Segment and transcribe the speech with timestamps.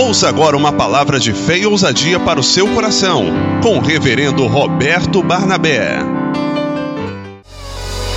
[0.00, 3.26] Ouça agora uma palavra de fé e ousadia para o seu coração,
[3.62, 5.98] com o reverendo Roberto Barnabé.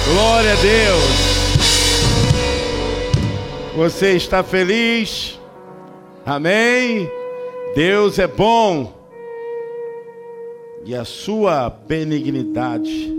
[0.05, 1.03] Glória a Deus.
[3.75, 5.37] Você está feliz?
[6.25, 7.11] Amém?
[7.75, 8.97] Deus é bom.
[10.85, 13.13] E a sua benignidade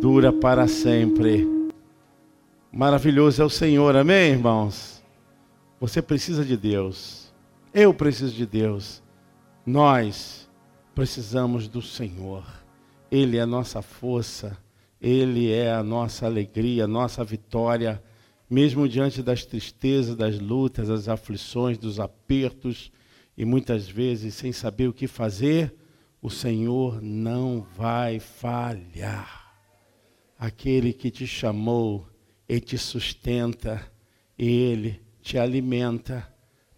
[0.00, 1.46] dura para sempre.
[2.72, 5.02] Maravilhoso é o Senhor, amém, irmãos?
[5.80, 7.27] Você precisa de Deus.
[7.72, 9.02] Eu preciso de Deus.
[9.64, 10.48] Nós
[10.94, 12.44] precisamos do Senhor.
[13.10, 14.56] Ele é a nossa força,
[15.00, 18.02] Ele é a nossa alegria, a nossa vitória,
[18.48, 22.90] mesmo diante das tristezas, das lutas, das aflições, dos apertos
[23.36, 25.74] e muitas vezes sem saber o que fazer,
[26.22, 29.54] o Senhor não vai falhar.
[30.38, 32.08] Aquele que te chamou
[32.48, 33.86] e te sustenta,
[34.38, 36.26] Ele te alimenta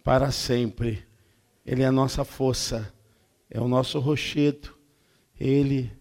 [0.03, 1.03] para sempre.
[1.65, 2.91] Ele é a nossa força,
[3.49, 4.69] é o nosso rochedo.
[5.39, 5.91] Ele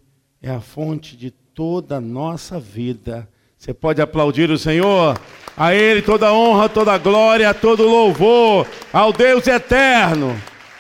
[0.43, 3.29] é a fonte de toda a nossa vida.
[3.57, 5.19] Você pode aplaudir o Senhor?
[5.57, 10.35] A Ele toda honra, toda glória, todo louvor, ao Deus eterno,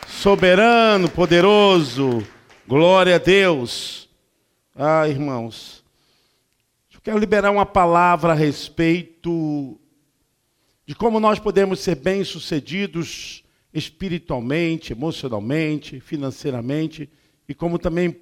[0.06, 2.26] soberano, poderoso.
[2.66, 4.08] Glória a Deus.
[4.74, 5.84] Ah, irmãos,
[7.00, 9.79] eu quero liberar uma palavra a respeito
[10.90, 17.08] de como nós podemos ser bem-sucedidos espiritualmente, emocionalmente, financeiramente
[17.48, 18.20] e como também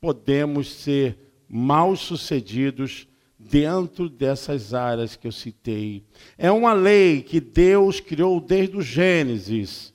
[0.00, 1.16] podemos ser
[1.48, 3.06] mal-sucedidos
[3.38, 6.02] dentro dessas áreas que eu citei.
[6.36, 9.94] É uma lei que Deus criou desde o Gênesis.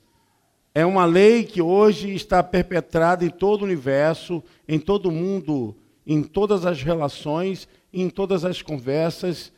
[0.73, 5.75] É uma lei que hoje está perpetrada em todo o universo, em todo o mundo,
[6.05, 9.51] em todas as relações, em todas as conversas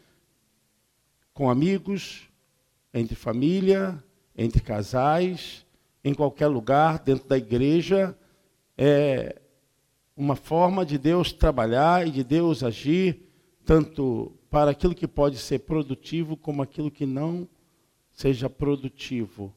[1.32, 2.29] com amigos,
[2.94, 4.02] entre família,
[4.36, 5.66] entre casais,
[6.04, 8.18] em qualquer lugar, dentro da igreja,
[8.78, 9.42] é
[10.16, 13.22] uma forma de Deus trabalhar e de Deus agir,
[13.66, 17.48] tanto para aquilo que pode ser produtivo, como aquilo que não
[18.12, 19.54] seja produtivo.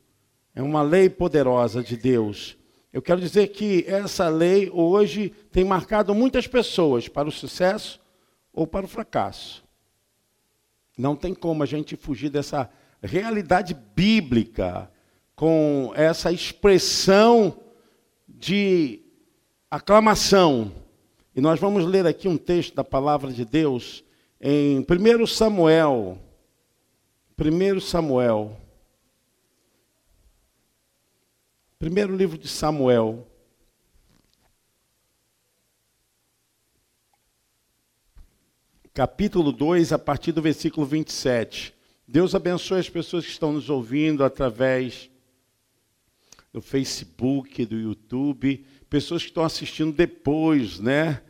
[0.54, 2.56] É uma lei poderosa de Deus.
[2.92, 8.00] Eu quero dizer que essa lei hoje tem marcado muitas pessoas para o sucesso
[8.53, 9.65] ou para o fracasso.
[10.97, 12.71] Não tem como a gente fugir dessa
[13.06, 14.90] realidade bíblica,
[15.34, 17.58] com essa expressão
[18.28, 19.00] de
[19.70, 20.72] aclamação.
[21.34, 24.04] E nós vamos ler aqui um texto da palavra de Deus
[24.41, 26.18] em 1 Samuel.
[27.38, 28.56] 1 Samuel.
[31.78, 33.26] Primeiro livro de Samuel.
[38.94, 41.74] Capítulo 2, a partir do versículo 27.
[42.12, 45.10] Deus abençoe as pessoas que estão nos ouvindo através
[46.52, 51.22] do Facebook, do YouTube, pessoas que estão assistindo depois, né?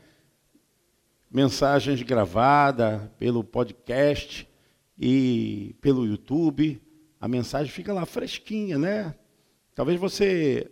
[1.30, 4.48] Mensagens gravadas pelo podcast
[4.98, 6.82] e pelo YouTube.
[7.20, 9.14] A mensagem fica lá fresquinha, né?
[9.76, 10.68] Talvez você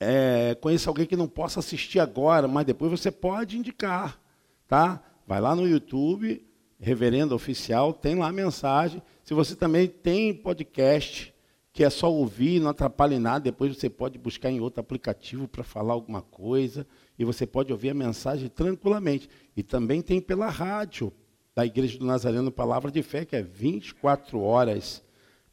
[0.00, 4.18] é, conheça alguém que não possa assistir agora, mas depois você pode indicar,
[4.66, 5.04] tá?
[5.26, 6.47] Vai lá no YouTube,
[6.80, 9.02] reverendo oficial, tem lá a mensagem.
[9.24, 11.34] Se você também tem podcast,
[11.72, 15.46] que é só ouvir, não atrapalha em nada, depois você pode buscar em outro aplicativo
[15.46, 16.86] para falar alguma coisa,
[17.18, 19.28] e você pode ouvir a mensagem tranquilamente.
[19.56, 21.12] E também tem pela rádio
[21.54, 25.02] da Igreja do Nazareno Palavra de Fé, que é 24 horas,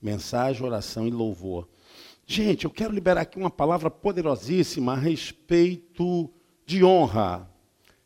[0.02, 1.68] mensagem, oração e louvor.
[2.28, 6.32] Gente, eu quero liberar aqui uma palavra poderosíssima a respeito
[6.66, 7.50] de honra.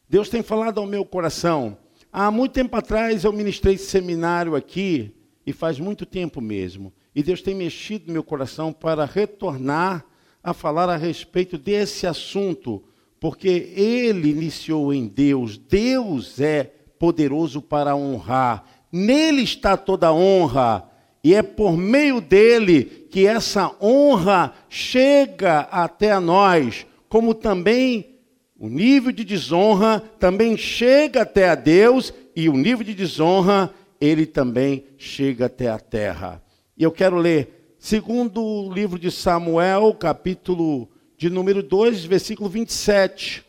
[0.10, 1.78] Deus tem falado ao meu coração
[2.12, 5.14] Há muito tempo atrás eu ministrei esse seminário aqui,
[5.50, 6.94] e faz muito tempo mesmo.
[7.16, 10.06] E Deus tem mexido no meu coração para retornar
[10.44, 12.84] a falar a respeito desse assunto,
[13.20, 15.58] porque Ele iniciou em Deus.
[15.58, 16.66] Deus é
[17.00, 18.64] poderoso para honrar.
[18.92, 20.88] Nele está toda a honra.
[21.24, 28.19] E é por meio dele que essa honra chega até a nós, como também
[28.60, 34.26] o nível de desonra também chega até a Deus e o nível de desonra ele
[34.26, 36.44] também chega até a terra.
[36.78, 43.46] E eu quero ler segundo o livro de Samuel, capítulo de número 2, versículo 27.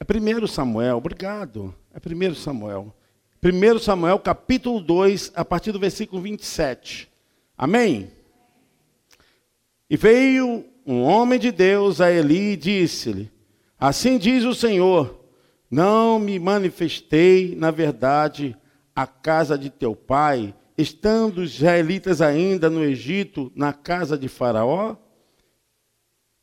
[0.00, 1.74] É primeiro Samuel, obrigado.
[1.92, 2.94] É primeiro Samuel.
[3.42, 7.10] Primeiro Samuel, capítulo 2, a partir do versículo 27.
[7.58, 8.10] Amém?
[9.90, 13.30] E veio um homem de Deus a Eli e disse-lhe:
[13.78, 15.24] Assim diz o Senhor:
[15.70, 18.56] Não me manifestei, na verdade,
[18.94, 24.96] a casa de teu pai estando os israelitas ainda no Egito, na casa de Faraó?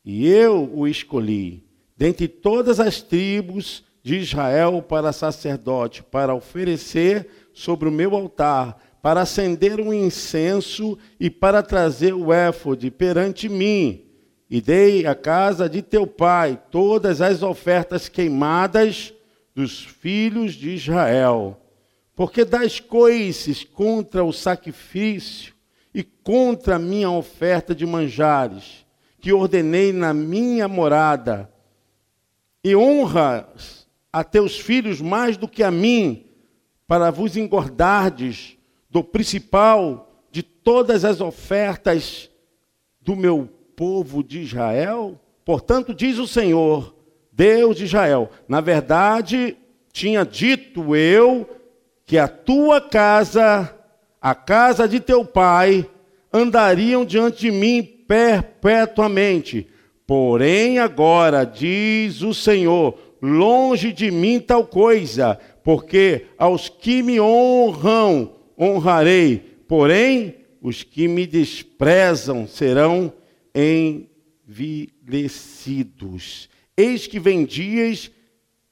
[0.04, 1.64] E eu o escolhi,
[1.96, 9.20] dentre todas as tribos de Israel, para sacerdote, para oferecer sobre o meu altar, para
[9.22, 14.09] acender um incenso e para trazer o éfode perante mim.
[14.50, 19.14] E dei à casa de teu pai todas as ofertas queimadas
[19.54, 21.56] dos filhos de Israel.
[22.16, 25.54] Porque das coices contra o sacrifício
[25.94, 28.84] e contra a minha oferta de manjares
[29.20, 31.52] que ordenei na minha morada,
[32.64, 36.26] e honras a teus filhos mais do que a mim,
[36.86, 38.56] para vos engordardes
[38.88, 42.30] do principal de todas as ofertas
[43.00, 43.48] do meu
[43.80, 45.18] povo de Israel?
[45.42, 46.94] Portanto, diz o Senhor,
[47.32, 49.56] Deus de Israel: na verdade,
[49.90, 51.48] tinha dito eu
[52.04, 53.74] que a tua casa,
[54.20, 55.88] a casa de teu pai,
[56.30, 59.66] andariam diante de mim perpetuamente.
[60.06, 68.34] Porém, agora, diz o Senhor, longe de mim tal coisa, porque aos que me honram,
[68.60, 73.10] honrarei, porém, os que me desprezam serão
[73.54, 76.48] envilecidos.
[76.76, 78.10] Eis que vem dias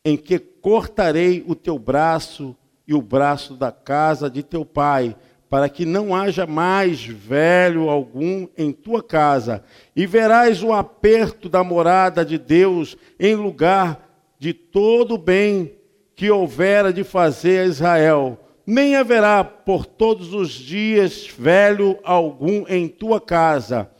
[0.04, 5.14] em que cortarei o teu braço e o braço da casa de teu pai,
[5.50, 9.62] para que não haja mais velho algum em tua casa,
[9.94, 14.08] e verás o aperto da morada de Deus em lugar
[14.38, 15.72] de todo o bem
[16.14, 18.38] que houvera de fazer a Israel.
[18.66, 23.90] Nem haverá por todos os dias velho algum em tua casa.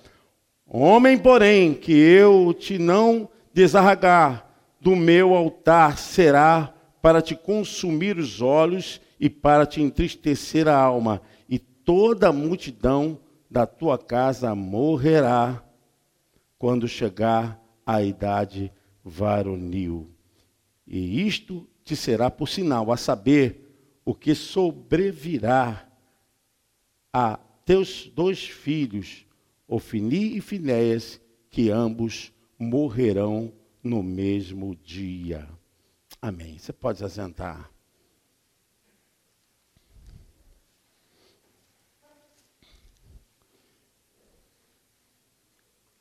[0.68, 4.46] Homem, porém, que eu te não desarragar
[4.80, 11.22] do meu altar será para te consumir os olhos e para te entristecer a alma
[11.88, 13.18] toda a multidão
[13.50, 15.64] da tua casa morrerá
[16.58, 18.70] quando chegar a idade
[19.02, 20.10] varonil.
[20.86, 23.64] E isto te será por sinal, a saber,
[24.04, 25.88] o que sobrevirá
[27.10, 29.24] a teus dois filhos,
[29.68, 31.20] Ofini e Finéias,
[31.50, 33.52] que ambos morrerão
[33.84, 35.46] no mesmo dia.
[36.20, 36.58] Amém.
[36.58, 37.70] Você pode se assentar.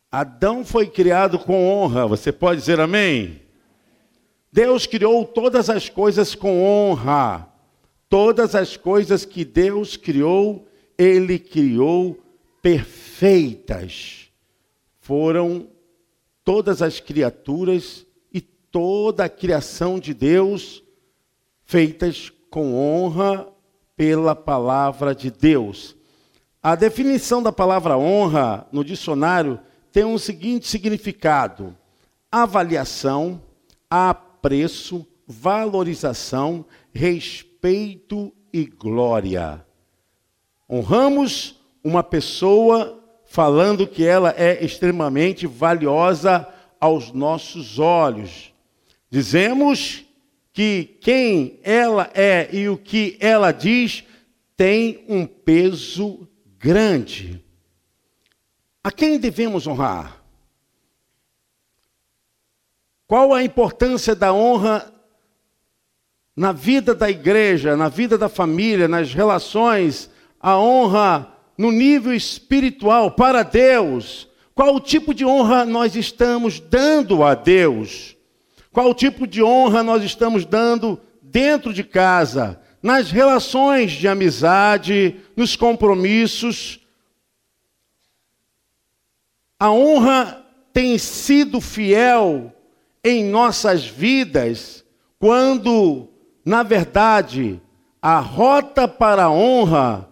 [0.09, 3.41] Adão foi criado com honra, você pode dizer amém?
[4.51, 7.53] Deus criou todas as coisas com honra.
[8.09, 10.65] Todas as coisas que Deus criou,
[10.97, 12.17] Ele criou
[12.67, 14.29] perfeitas.
[14.99, 15.69] Foram
[16.43, 20.83] todas as criaturas e toda a criação de Deus
[21.63, 23.47] feitas com honra
[23.95, 25.95] pela palavra de Deus.
[26.61, 31.73] A definição da palavra honra no dicionário tem um seguinte significado:
[32.29, 33.41] avaliação,
[33.89, 39.65] apreço, valorização, respeito e glória.
[40.69, 41.56] Honramos
[41.87, 46.45] uma pessoa falando que ela é extremamente valiosa
[46.81, 48.53] aos nossos olhos.
[49.09, 50.03] Dizemos
[50.51, 54.03] que quem ela é e o que ela diz
[54.57, 57.41] tem um peso grande.
[58.83, 60.21] A quem devemos honrar?
[63.07, 64.93] Qual a importância da honra
[66.35, 70.09] na vida da igreja, na vida da família, nas relações?
[70.37, 74.27] A honra no nível espiritual para Deus.
[74.53, 78.15] Qual o tipo de honra nós estamos dando a Deus?
[78.71, 85.15] Qual o tipo de honra nós estamos dando dentro de casa, nas relações de amizade,
[85.35, 86.79] nos compromissos?
[89.59, 92.53] A honra tem sido fiel
[93.03, 94.85] em nossas vidas
[95.17, 96.07] quando,
[96.45, 97.59] na verdade,
[98.01, 100.07] a rota para a honra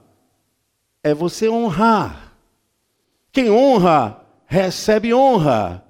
[1.05, 2.35] é você honrar.
[3.31, 5.85] Quem honra, recebe honra.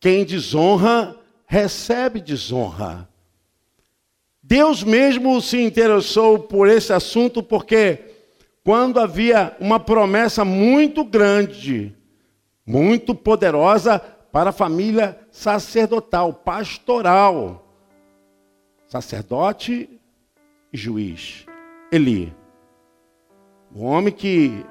[0.00, 1.16] Quem desonra,
[1.46, 3.08] recebe desonra.
[4.42, 8.12] Deus mesmo se interessou por esse assunto porque
[8.64, 11.94] quando havia uma promessa muito grande,
[12.66, 17.72] muito poderosa para a família sacerdotal, pastoral.
[18.88, 19.88] Sacerdote
[20.72, 21.46] e juiz.
[21.92, 22.39] Eli.
[23.74, 24.64] O homem que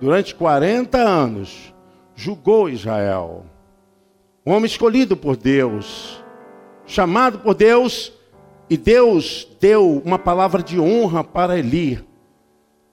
[0.00, 1.74] durante 40 anos
[2.14, 3.44] julgou Israel.
[4.44, 6.24] Um homem escolhido por Deus,
[6.86, 8.12] chamado por Deus
[8.68, 12.04] E Deus deu uma palavra de honra para Eli.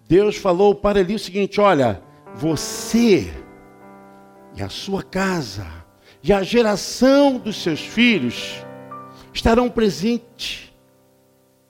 [0.07, 2.01] Deus falou para Eli o seguinte: Olha,
[2.35, 3.33] você
[4.55, 5.65] e a sua casa
[6.21, 8.63] e a geração dos seus filhos
[9.33, 10.71] estarão presentes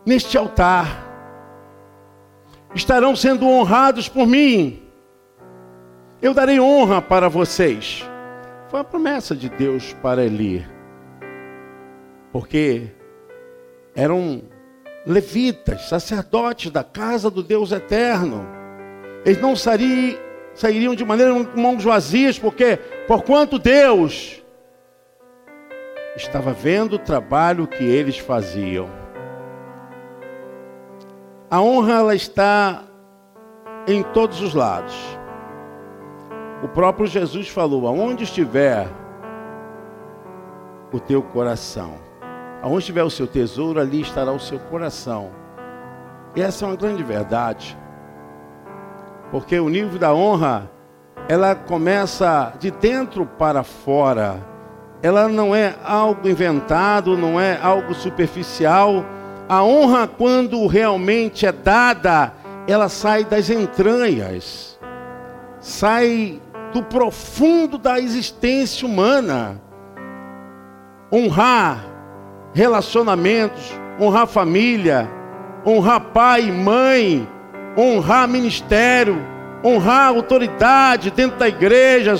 [0.05, 1.12] neste altar,
[2.75, 4.82] estarão sendo honrados por mim.
[6.22, 8.08] Eu darei honra para vocês.
[8.70, 10.65] Foi a promessa de Deus para Eli.
[12.32, 12.89] Porque
[13.94, 14.42] eram
[15.06, 18.48] levitas, sacerdotes da casa do Deus eterno.
[19.25, 22.77] Eles não sairiam, de maneira com mãos vazias, porque
[23.08, 24.42] por quanto Deus
[26.15, 29.02] estava vendo o trabalho que eles faziam.
[31.53, 32.81] A honra ela está
[33.88, 34.95] em todos os lados.
[36.63, 38.88] O próprio Jesus falou: aonde estiver
[40.91, 41.93] o teu coração,
[42.60, 45.29] aonde estiver o seu tesouro, ali estará o seu coração.
[46.36, 47.77] E essa é uma grande verdade.
[49.29, 50.72] Porque o nível da honra,
[51.29, 54.39] ela começa de dentro para fora.
[55.03, 59.05] Ela não é algo inventado, não é algo superficial.
[59.47, 62.33] A honra, quando realmente é dada,
[62.67, 64.79] ela sai das entranhas,
[65.59, 69.62] sai do profundo da existência humana.
[71.12, 71.85] Honrar
[72.53, 75.09] relacionamentos, honrar família,
[75.65, 77.27] honrar pai e mãe,
[77.77, 79.21] honrar ministério,
[79.63, 82.15] honrar autoridade dentro da igreja,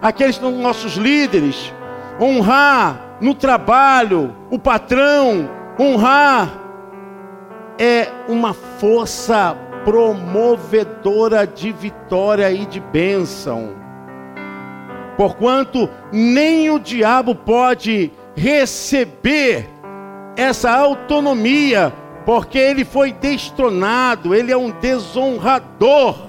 [0.00, 1.72] aqueles que são nossos líderes,
[2.20, 6.65] honrar no trabalho o patrão, honrar
[7.78, 13.86] é uma força promovedora de vitória e de bênção
[15.16, 19.68] porquanto nem o diabo pode receber
[20.36, 21.92] essa autonomia,
[22.24, 26.26] porque ele foi destronado, ele é um desonrador.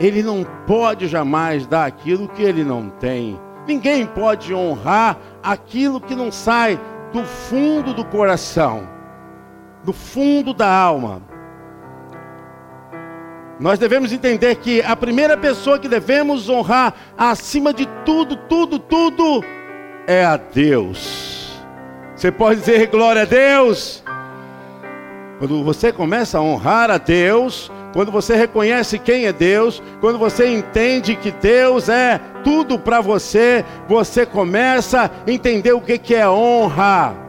[0.00, 3.38] Ele não pode jamais dar aquilo que ele não tem.
[3.68, 6.80] Ninguém pode honrar aquilo que não sai
[7.12, 8.88] do fundo do coração,
[9.84, 11.22] do fundo da alma.
[13.58, 19.44] Nós devemos entender que a primeira pessoa que devemos honrar acima de tudo, tudo, tudo
[20.06, 21.62] é a Deus.
[22.16, 24.02] Você pode dizer glória a Deus?
[25.38, 30.48] Quando você começa a honrar a Deus, quando você reconhece quem é Deus, quando você
[30.48, 37.21] entende que Deus é tudo para você, você começa a entender o que é honra.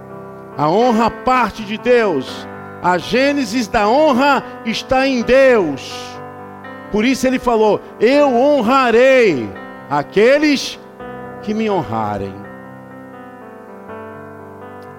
[0.58, 2.48] A honra parte de Deus.
[2.82, 5.94] A gênesis da honra está em Deus.
[6.92, 9.50] Por isso ele falou: Eu honrarei
[9.90, 10.80] aqueles
[11.42, 12.34] que me honrarem.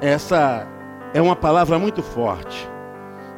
[0.01, 0.67] Essa
[1.13, 2.69] é uma palavra muito forte.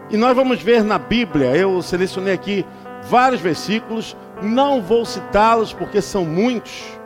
[0.08, 2.64] E nós vamos ver na Bíblia, eu selecionei aqui
[3.02, 6.98] vários versículos, não vou citá-los porque são muitos,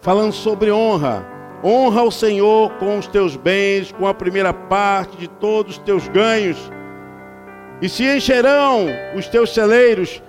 [0.00, 1.35] falando sobre honra.
[1.64, 6.06] Honra o Senhor com os teus bens, com a primeira parte de todos os teus
[6.08, 6.70] ganhos,
[7.80, 8.86] e se encherão
[9.16, 10.22] os teus celeiros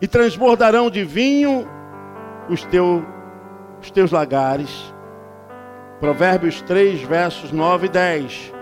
[0.00, 1.66] e transbordarão de vinho
[2.48, 3.04] os, teu,
[3.80, 4.92] os teus lagares.
[6.00, 8.52] Provérbios 3, versos 9 e 10.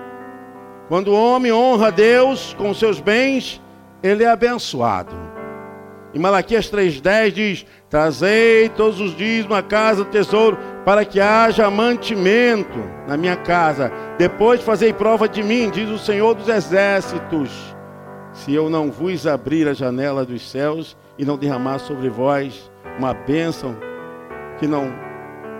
[0.89, 3.61] Quando o homem honra Deus com seus bens,
[4.03, 5.30] ele é abençoado.
[6.13, 11.71] E Malaquias 3,10 diz: Trazei todos os dias uma casa do tesouro, para que haja
[11.71, 13.93] mantimento na minha casa.
[14.19, 17.51] Depois fazei prova de mim, diz o Senhor dos Exércitos.
[18.33, 23.13] Se eu não vos abrir a janela dos céus e não derramar sobre vós uma
[23.13, 23.77] bênção
[24.59, 24.93] que não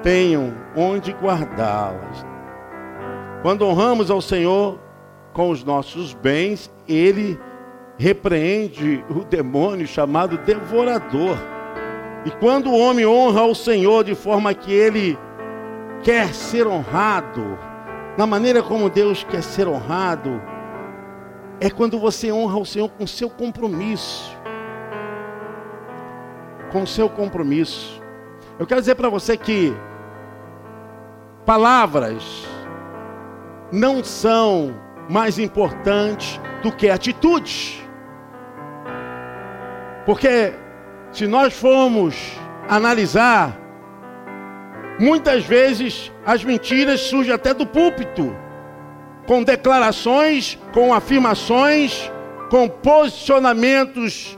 [0.03, 2.25] tenham onde guardá-las.
[3.43, 4.79] Quando honramos ao Senhor
[5.33, 7.39] com os nossos bens, Ele
[8.01, 11.37] repreende o demônio chamado devorador.
[12.25, 15.19] E quando o homem honra ao Senhor de forma que ele
[16.03, 17.59] quer ser honrado,
[18.17, 20.41] na maneira como Deus quer ser honrado,
[21.61, 24.41] é quando você honra o Senhor com seu compromisso
[26.71, 28.01] com o seu compromisso.
[28.59, 29.75] Eu quero dizer para você que
[31.45, 32.47] palavras
[33.73, 34.75] não são
[35.09, 37.83] mais importantes do que atitudes.
[40.07, 40.53] Porque
[41.13, 42.17] se nós formos
[42.69, 43.59] analisar,
[44.99, 48.35] muitas vezes as mentiras surgem até do púlpito,
[49.27, 52.11] com declarações, com afirmações,
[52.51, 54.37] com posicionamentos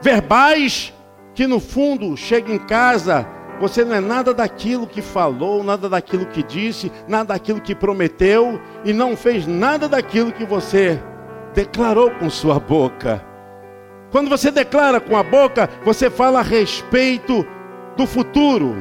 [0.00, 0.92] verbais
[1.34, 3.26] que no fundo chega em casa
[3.60, 8.60] Você não é nada daquilo que falou, nada daquilo que disse, nada daquilo que prometeu
[8.84, 11.00] e não fez nada daquilo que você
[11.54, 13.24] declarou com sua boca.
[14.12, 17.46] Quando você declara com a boca, você fala a respeito
[17.96, 18.76] do futuro.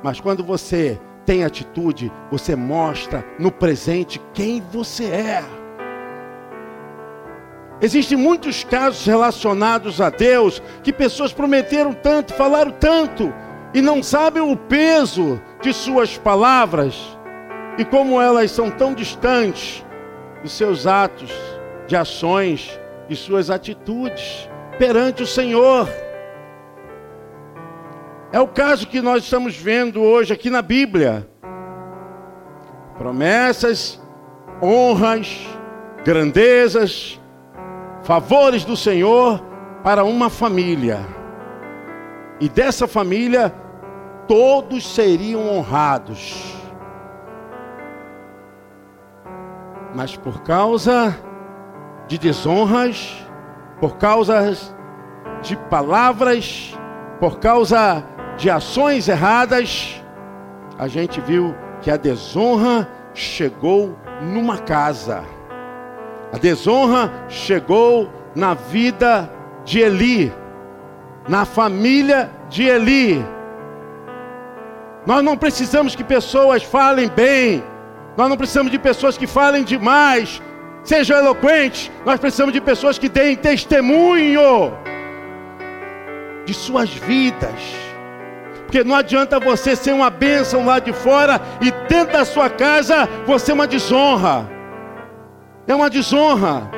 [0.00, 5.44] Mas quando você tem atitude, você mostra no presente quem você é.
[7.80, 13.34] Existem muitos casos relacionados a Deus que pessoas prometeram tanto, falaram tanto
[13.74, 17.18] e não sabem o peso de suas palavras
[17.76, 19.84] e como elas são tão distantes
[20.42, 21.32] dos seus atos,
[21.86, 24.48] de ações, de suas atitudes
[24.78, 25.88] perante o Senhor.
[28.30, 31.28] É o caso que nós estamos vendo hoje aqui na Bíblia.
[32.98, 34.00] Promessas,
[34.62, 35.46] honras,
[36.04, 37.18] grandezas,
[38.02, 39.42] favores do Senhor
[39.82, 40.98] para uma família.
[42.40, 43.52] E dessa família
[44.26, 46.54] todos seriam honrados.
[49.94, 51.16] Mas por causa
[52.08, 53.16] de desonras,
[53.80, 54.56] por causa
[55.42, 56.76] de palavras,
[57.20, 58.02] por causa
[58.36, 60.02] de ações erradas,
[60.78, 65.24] a gente viu que a desonra chegou numa casa.
[66.32, 69.30] A desonra chegou na vida
[69.64, 70.32] de Eli,
[71.28, 73.24] na família de Eli.
[75.06, 77.62] Nós não precisamos que pessoas falem bem,
[78.16, 80.42] nós não precisamos de pessoas que falem demais,
[80.88, 84.72] sejam eloquentes, nós precisamos de pessoas que deem testemunho
[86.46, 87.60] de suas vidas.
[88.64, 93.06] Porque não adianta você ser uma bênção lá de fora e dentro da sua casa
[93.26, 94.48] você é uma desonra.
[95.66, 96.70] É uma desonra.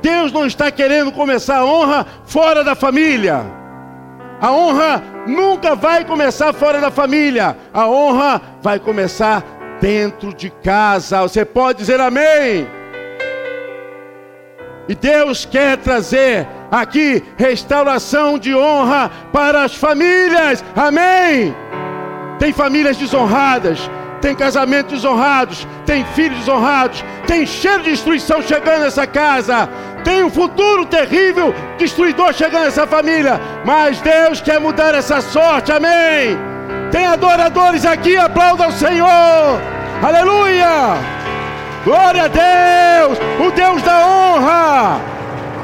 [0.00, 3.44] Deus não está querendo começar a honra fora da família.
[4.40, 7.54] A honra nunca vai começar fora da família.
[7.72, 11.22] A honra vai começar dentro de casa.
[11.22, 12.68] Você pode dizer amém?
[14.88, 20.64] E Deus quer trazer aqui restauração de honra para as famílias.
[20.76, 21.54] Amém?
[22.38, 23.90] Tem famílias desonradas,
[24.20, 29.68] tem casamentos desonrados, tem filhos desonrados, tem cheiro de destruição chegando nessa casa,
[30.04, 36.51] tem um futuro terrível, destruidor chegando nessa família, mas Deus quer mudar essa sorte, amém?
[36.92, 39.08] Tem adoradores aqui, aplauda o Senhor,
[40.02, 41.22] aleluia!
[41.84, 45.00] Glória a Deus, o Deus da honra,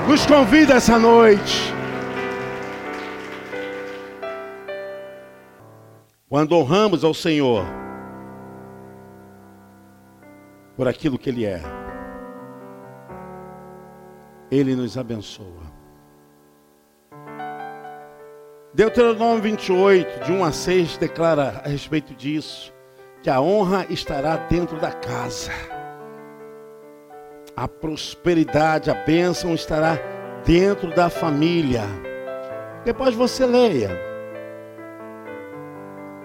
[0.08, 1.72] nos convida essa noite.
[6.28, 7.64] Quando honramos ao Senhor,
[10.78, 11.60] por aquilo que Ele é.
[14.50, 15.57] Ele nos abençoa.
[18.78, 22.72] Deuteronômio 28, de 1 a 6, declara a respeito disso,
[23.20, 25.50] que a honra estará dentro da casa.
[27.56, 29.98] A prosperidade, a bênção estará
[30.44, 31.82] dentro da família.
[32.84, 33.90] Depois você leia.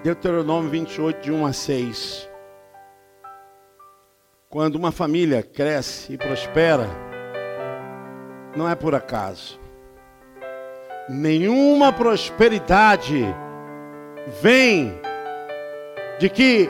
[0.03, 2.29] Deuteronômio 28, de 1 a 6.
[4.47, 6.87] Quando uma família cresce e prospera,
[8.55, 9.62] não é por acaso.
[11.09, 13.25] Nenhuma prosperidade
[14.41, 14.97] vem
[16.19, 16.69] de que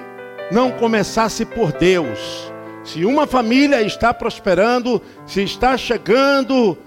[0.52, 2.52] não começasse por Deus.
[2.84, 6.78] Se uma família está prosperando, se está chegando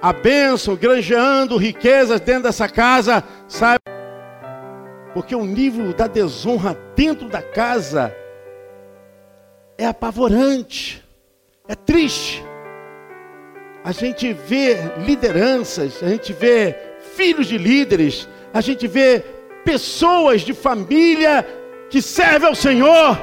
[0.00, 3.80] a bênção, granjeando riquezas dentro dessa casa, sabe?
[5.14, 8.14] Porque o nível da desonra dentro da casa
[9.78, 11.02] é apavorante,
[11.66, 12.51] é triste.
[13.84, 16.76] A gente vê lideranças, a gente vê
[17.14, 19.24] filhos de líderes, a gente vê
[19.64, 21.46] pessoas de família
[21.90, 23.18] que servem ao Senhor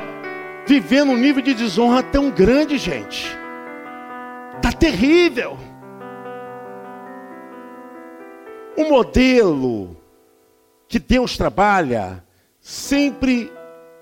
[0.65, 3.25] vivendo um nível de desonra tão grande, gente.
[4.61, 5.57] Tá terrível.
[8.77, 9.95] O modelo
[10.87, 12.23] que Deus trabalha
[12.59, 13.51] sempre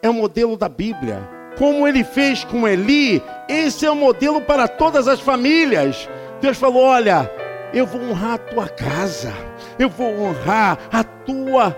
[0.01, 4.67] é o modelo da Bíblia como ele fez com Eli, esse é o modelo para
[4.67, 6.07] todas as famílias.
[6.41, 7.29] Deus falou: Olha,
[7.73, 9.33] eu vou honrar a tua casa,
[9.77, 11.77] eu vou honrar a tua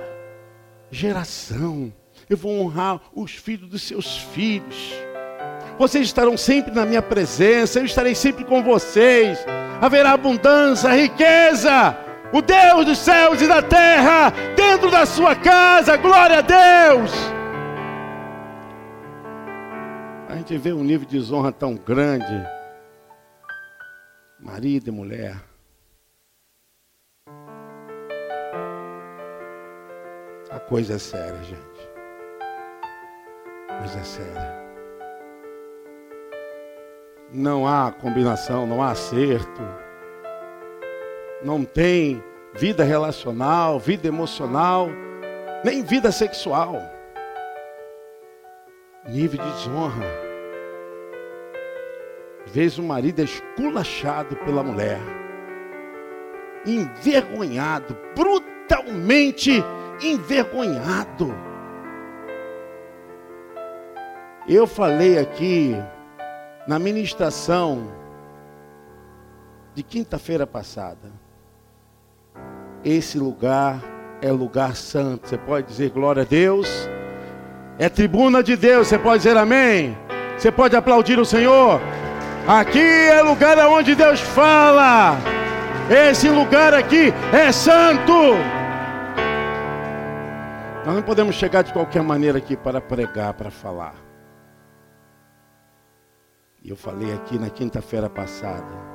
[0.91, 1.93] geração,
[2.30, 4.93] eu vou honrar os filhos dos seus filhos.
[5.78, 9.39] Vocês estarão sempre na minha presença, eu estarei sempre com vocês.
[9.82, 11.98] Haverá abundância, riqueza,
[12.34, 17.12] o Deus dos céus e da terra, dentro da sua casa, glória a Deus.
[20.28, 22.59] A gente vê um nível de desonra tão grande.
[24.39, 25.49] Marido e mulher.
[30.69, 31.89] coisa é séria, gente.
[33.80, 34.60] Coisa é séria.
[37.34, 39.62] Não há combinação, não há acerto.
[41.43, 42.23] Não tem
[42.54, 44.89] vida relacional, vida emocional,
[45.63, 46.75] nem vida sexual.
[49.08, 50.29] Nível de desonra.
[52.52, 55.00] Vezes o marido é esculachado pela mulher,
[56.66, 59.64] envergonhado, brutalmente
[60.02, 61.32] envergonhado.
[64.48, 65.76] Eu falei aqui
[66.68, 67.88] na ministração
[69.76, 71.12] de quinta-feira passada.
[72.84, 73.80] Esse lugar
[74.24, 75.28] é lugar santo.
[75.28, 76.68] Você pode dizer glória a Deus.
[77.78, 78.88] É tribuna de Deus.
[78.88, 79.96] Você pode dizer amém.
[80.36, 81.80] Você pode aplaudir o Senhor.
[82.47, 85.17] Aqui é lugar onde Deus fala.
[85.89, 88.13] Esse lugar aqui é santo.
[90.86, 93.95] Nós não podemos chegar de qualquer maneira aqui para pregar, para falar.
[96.63, 98.89] E eu falei aqui na quinta-feira passada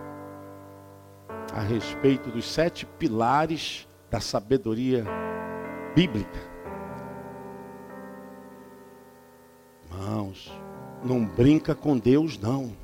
[1.55, 5.05] a respeito dos sete pilares da sabedoria
[5.95, 6.39] bíblica.
[9.91, 10.53] Irmãos,
[11.03, 12.84] não brinca com Deus, não.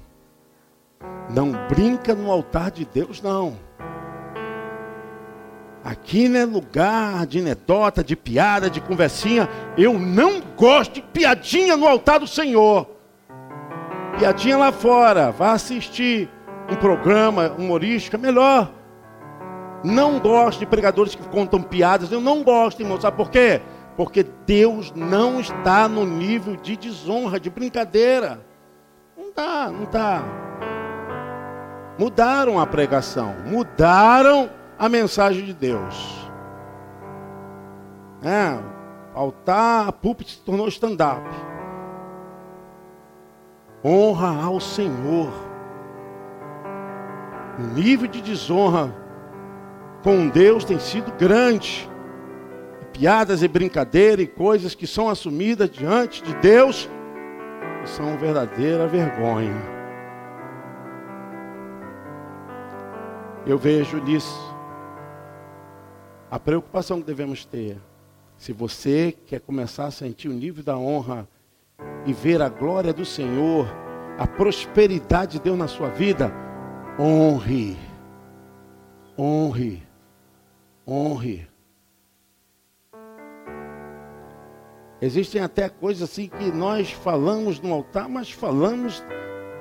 [1.29, 3.57] Não brinca no altar de Deus, não.
[5.83, 9.49] Aqui não é lugar de anedota, de piada, de conversinha.
[9.79, 12.87] Eu não gosto de piadinha no altar do Senhor.
[14.19, 15.31] Piadinha lá fora.
[15.31, 16.29] Vá assistir
[16.71, 18.71] um programa humorístico, é melhor.
[19.83, 22.13] Não gosto de pregadores que contam piadas.
[22.13, 23.01] Eu não gosto, irmão.
[23.01, 23.63] Sabe por quê?
[23.97, 28.45] Porque Deus não está no nível de desonra, de brincadeira.
[29.17, 30.23] Não dá, não dá.
[32.01, 36.31] Mudaram a pregação, mudaram a mensagem de Deus.
[38.23, 38.59] É,
[39.15, 41.21] altar, púlpito se tornou stand-up.
[43.85, 45.31] Honra ao Senhor.
[47.59, 48.97] O nível de desonra
[50.03, 51.87] com Deus tem sido grande.
[52.95, 56.89] Piadas e brincadeiras e coisas que são assumidas diante de Deus
[57.85, 59.80] são verdadeira vergonha.
[63.47, 64.39] Eu vejo nisso
[66.31, 67.79] a preocupação que devemos ter.
[68.37, 71.29] Se você quer começar a sentir o nível da honra
[72.07, 73.67] e ver a glória do Senhor,
[74.19, 76.33] a prosperidade de Deus na sua vida,
[76.99, 77.77] honre.
[79.19, 79.83] Honre.
[80.87, 81.49] Honre.
[85.03, 89.03] Existem até coisas assim que nós falamos no altar, mas falamos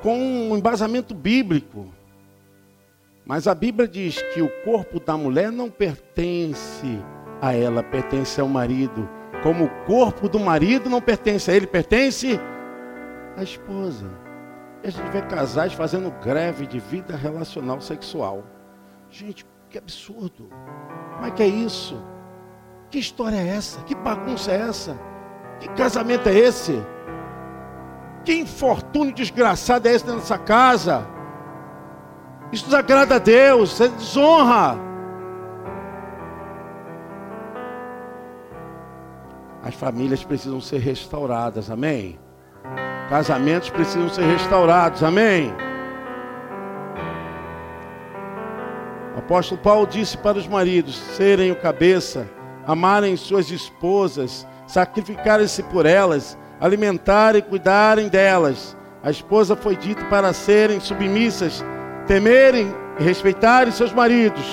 [0.02, 1.88] com um embasamento bíblico.
[3.30, 7.00] Mas a Bíblia diz que o corpo da mulher não pertence
[7.40, 9.08] a ela, pertence ao marido.
[9.44, 12.40] Como o corpo do marido não pertence a ele, pertence
[13.38, 14.08] à esposa.
[14.84, 18.44] E a gente vê casais fazendo greve de vida relacional sexual.
[19.12, 20.50] Gente, que absurdo.
[21.14, 22.04] Como é que é isso?
[22.90, 23.80] Que história é essa?
[23.84, 25.00] Que bagunça é essa?
[25.60, 26.84] Que casamento é esse?
[28.26, 31.19] Que infortúnio desgraçado é esse nessa casa?
[32.52, 34.76] Isso desagrada a Deus, é desonra.
[39.64, 42.18] As famílias precisam ser restauradas, amém?
[43.08, 45.54] Casamentos precisam ser restaurados, amém?
[49.16, 52.28] O apóstolo Paulo disse para os maridos serem o cabeça,
[52.66, 58.76] amarem suas esposas, sacrificarem-se por elas, alimentarem e cuidarem delas.
[59.04, 61.64] A esposa foi dita para serem submissas
[62.10, 64.44] temerem e respeitarem seus maridos.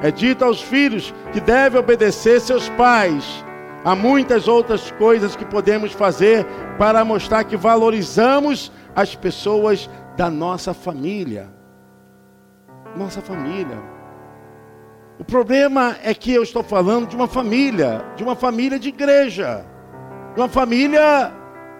[0.00, 3.44] É dito aos filhos que devem obedecer seus pais.
[3.84, 6.46] Há muitas outras coisas que podemos fazer
[6.78, 11.48] para mostrar que valorizamos as pessoas da nossa família.
[12.96, 13.82] Nossa família.
[15.18, 19.66] O problema é que eu estou falando de uma família, de uma família de igreja,
[20.32, 21.32] de uma família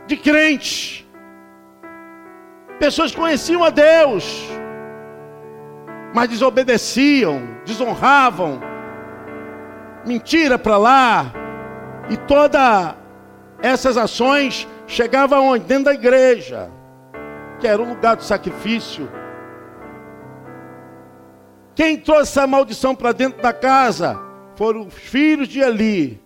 [0.09, 1.07] de crentes.
[2.81, 4.60] Pessoas conheciam a Deus,
[6.15, 8.61] mas desobedeciam, desonravam,
[10.05, 11.33] mentira para lá,
[12.09, 12.95] e todas
[13.63, 15.65] essas ações chegavam onde?
[15.65, 16.71] Dentro da igreja,
[17.61, 19.11] que era o lugar do sacrifício.
[21.75, 24.19] Quem trouxe essa maldição para dentro da casa
[24.57, 26.21] foram os filhos de Eli,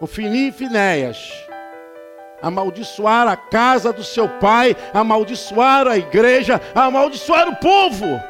[0.00, 1.45] o Fini e Finéias
[2.42, 8.20] amaldiçoar a casa do seu pai, amaldiçoar a igreja, amaldiçoar o povo.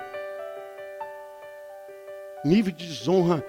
[2.45, 3.45] Nível de desonra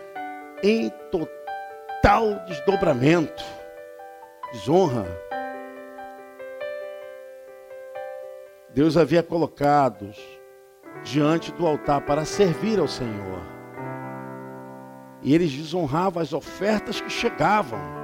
[0.63, 3.43] em total desdobramento,
[4.51, 5.05] desonra.
[8.69, 10.11] Deus havia colocado
[11.03, 13.41] diante do altar para servir ao Senhor.
[15.21, 17.96] E eles desonravam as ofertas que chegavam.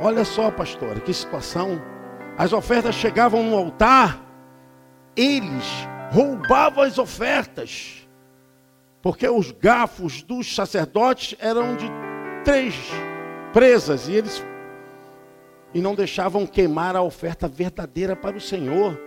[0.00, 1.80] Olha só, pastor, que situação.
[2.36, 4.20] As ofertas chegavam no altar,
[5.16, 8.06] eles roubavam as ofertas.
[9.00, 11.90] Porque os gafos dos sacerdotes eram de
[12.44, 12.74] três
[13.52, 14.44] presas e eles
[15.74, 18.98] e não deixavam queimar a oferta verdadeira para o Senhor.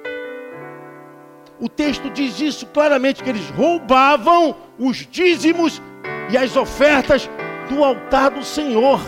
[1.60, 5.82] O texto diz isso claramente que eles roubavam os dízimos
[6.30, 7.30] e as ofertas
[7.70, 9.00] do altar do Senhor.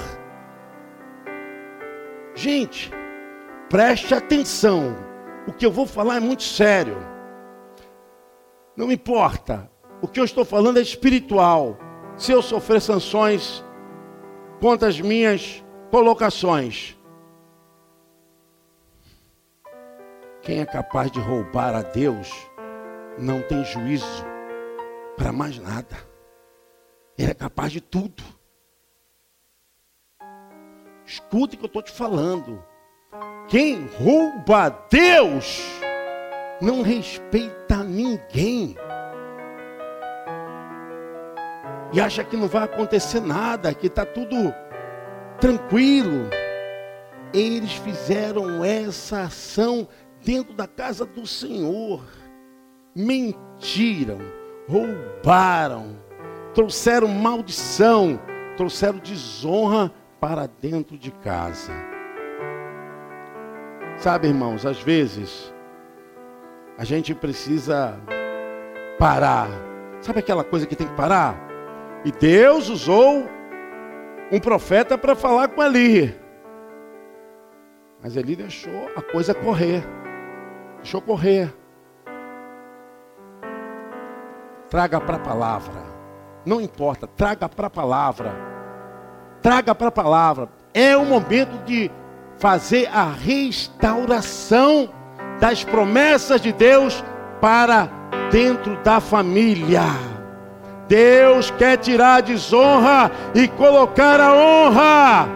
[2.37, 2.91] Gente,
[3.67, 4.95] preste atenção.
[5.47, 6.97] O que eu vou falar é muito sério.
[8.75, 9.69] Não importa.
[10.01, 11.77] O que eu estou falando é espiritual.
[12.15, 13.65] Se eu sofrer sanções
[14.61, 16.97] contra as minhas colocações,
[20.47, 22.31] Quem é capaz de roubar a Deus
[23.17, 24.23] não tem juízo
[25.17, 25.97] para mais nada.
[27.17, 28.23] Ele é capaz de tudo.
[31.07, 32.61] Escute o que eu estou te falando.
[33.47, 35.63] Quem rouba Deus
[36.61, 38.75] não respeita ninguém.
[41.93, 44.53] E acha que não vai acontecer nada, que está tudo
[45.39, 46.29] tranquilo.
[47.33, 49.87] Eles fizeram essa ação
[50.21, 52.03] dentro da casa do Senhor,
[52.93, 54.17] mentiram,
[54.67, 55.95] roubaram,
[56.53, 58.19] trouxeram maldição,
[58.57, 61.73] trouxeram desonra para dentro de casa.
[63.97, 65.53] Sabe, irmãos, às vezes
[66.77, 67.99] a gente precisa
[68.99, 69.47] parar.
[70.01, 71.35] Sabe aquela coisa que tem que parar?
[72.05, 73.27] E Deus usou
[74.31, 76.15] um profeta para falar com Eli.
[78.01, 79.83] Mas Eli deixou a coisa correr.
[80.77, 81.53] Deixa eu correr.
[84.69, 85.81] Traga para a palavra.
[86.45, 88.56] Não importa, traga para a palavra.
[89.41, 90.49] Traga para a palavra.
[90.73, 91.91] É o momento de
[92.37, 94.89] fazer a restauração
[95.39, 97.03] das promessas de Deus
[97.41, 97.89] para
[98.31, 99.83] dentro da família.
[100.87, 105.27] Deus quer tirar a desonra e colocar a honra.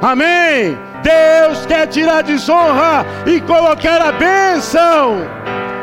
[0.00, 0.78] Amém.
[1.02, 5.16] Deus quer tirar a desonra e colocar a bênção.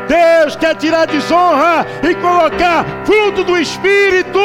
[0.08, 4.40] Deus quer tirar a desonra e colocar fruto do Espírito.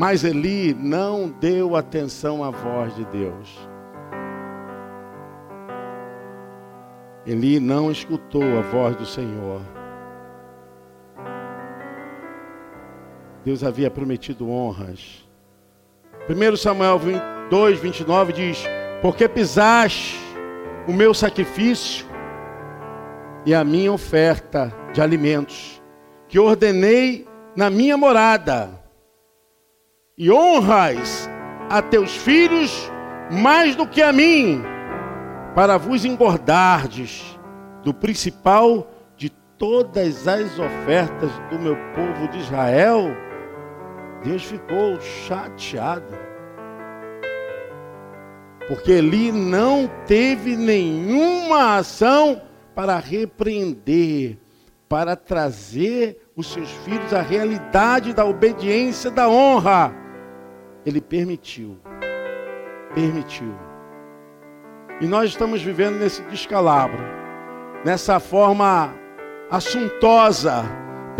[0.00, 3.68] Mas Eli não deu atenção à voz de Deus.
[7.26, 9.60] Eli não escutou a voz do Senhor.
[13.44, 15.28] Deus havia prometido honras.
[16.30, 16.98] 1 Samuel
[17.50, 18.64] 2, 29 diz:
[19.02, 20.16] Porque pisaste
[20.88, 22.06] o meu sacrifício
[23.44, 25.82] e a minha oferta de alimentos,
[26.26, 28.80] que ordenei na minha morada,
[30.20, 31.30] e honras
[31.70, 32.92] a teus filhos
[33.30, 34.62] mais do que a mim,
[35.54, 37.40] para vos engordardes
[37.82, 43.16] do principal de todas as ofertas do meu povo de Israel
[44.22, 46.18] Deus ficou chateado.
[48.68, 52.42] Porque Eli não teve nenhuma ação
[52.74, 54.38] para repreender,
[54.86, 60.09] para trazer os seus filhos à realidade da obediência, da honra.
[60.84, 61.78] Ele permitiu.
[62.94, 63.54] Permitiu.
[65.00, 67.02] E nós estamos vivendo nesse descalabro,
[67.84, 68.94] nessa forma
[69.50, 70.64] assuntosa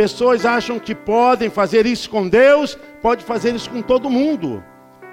[0.01, 4.64] Pessoas acham que podem fazer isso com Deus, pode fazer isso com todo mundo.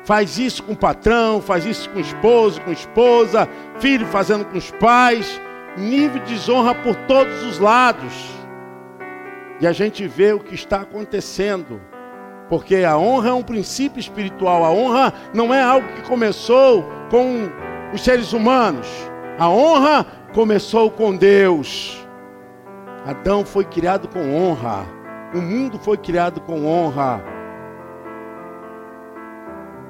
[0.05, 4.45] Faz isso com o patrão, faz isso com o esposo, com a esposa, filho fazendo
[4.45, 5.41] com os pais.
[5.77, 8.13] Nível de desonra por todos os lados.
[9.59, 11.81] E a gente vê o que está acontecendo.
[12.49, 14.63] Porque a honra é um princípio espiritual.
[14.63, 17.49] A honra não é algo que começou com
[17.93, 18.87] os seres humanos.
[19.37, 22.05] A honra começou com Deus.
[23.05, 24.85] Adão foi criado com honra.
[25.33, 27.23] O mundo foi criado com honra.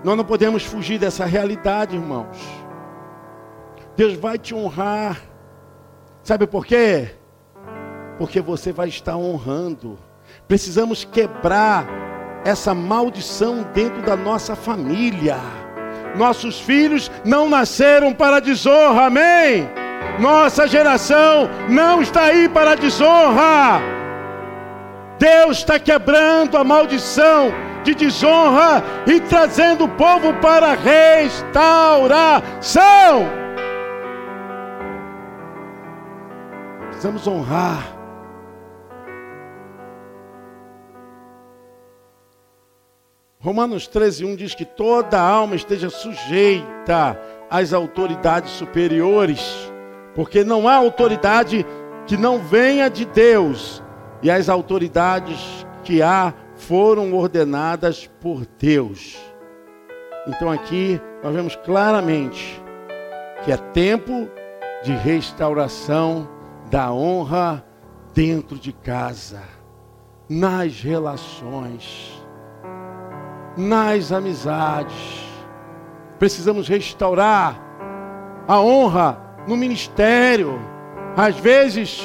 [0.03, 2.37] Nós não podemos fugir dessa realidade, irmãos.
[3.95, 5.21] Deus vai te honrar.
[6.23, 7.11] Sabe por quê?
[8.17, 9.97] Porque você vai estar honrando.
[10.47, 12.06] Precisamos quebrar
[12.43, 15.37] essa maldição dentro da nossa família.
[16.15, 19.69] Nossos filhos não nasceram para desonra, amém?
[20.19, 23.81] Nossa geração não está aí para desonra.
[25.19, 27.51] Deus está quebrando a maldição
[27.83, 32.47] de desonra e trazendo o povo para restauração.
[36.87, 37.96] Precisamos honrar.
[43.47, 47.17] Romanos 13, 1 diz que toda alma esteja sujeita
[47.49, 49.39] às autoridades superiores,
[50.13, 51.65] porque não há autoridade
[52.05, 53.81] que não venha de Deus,
[54.21, 59.17] e as autoridades que há foram ordenadas por Deus.
[60.27, 62.61] Então aqui nós vemos claramente
[63.45, 64.27] que é tempo
[64.83, 66.27] de restauração
[66.69, 67.65] da honra
[68.13, 69.41] dentro de casa,
[70.27, 72.16] nas relações,
[73.57, 75.27] nas amizades.
[76.19, 77.59] Precisamos restaurar
[78.47, 79.17] a honra
[79.47, 80.59] no ministério.
[81.15, 82.03] Às vezes,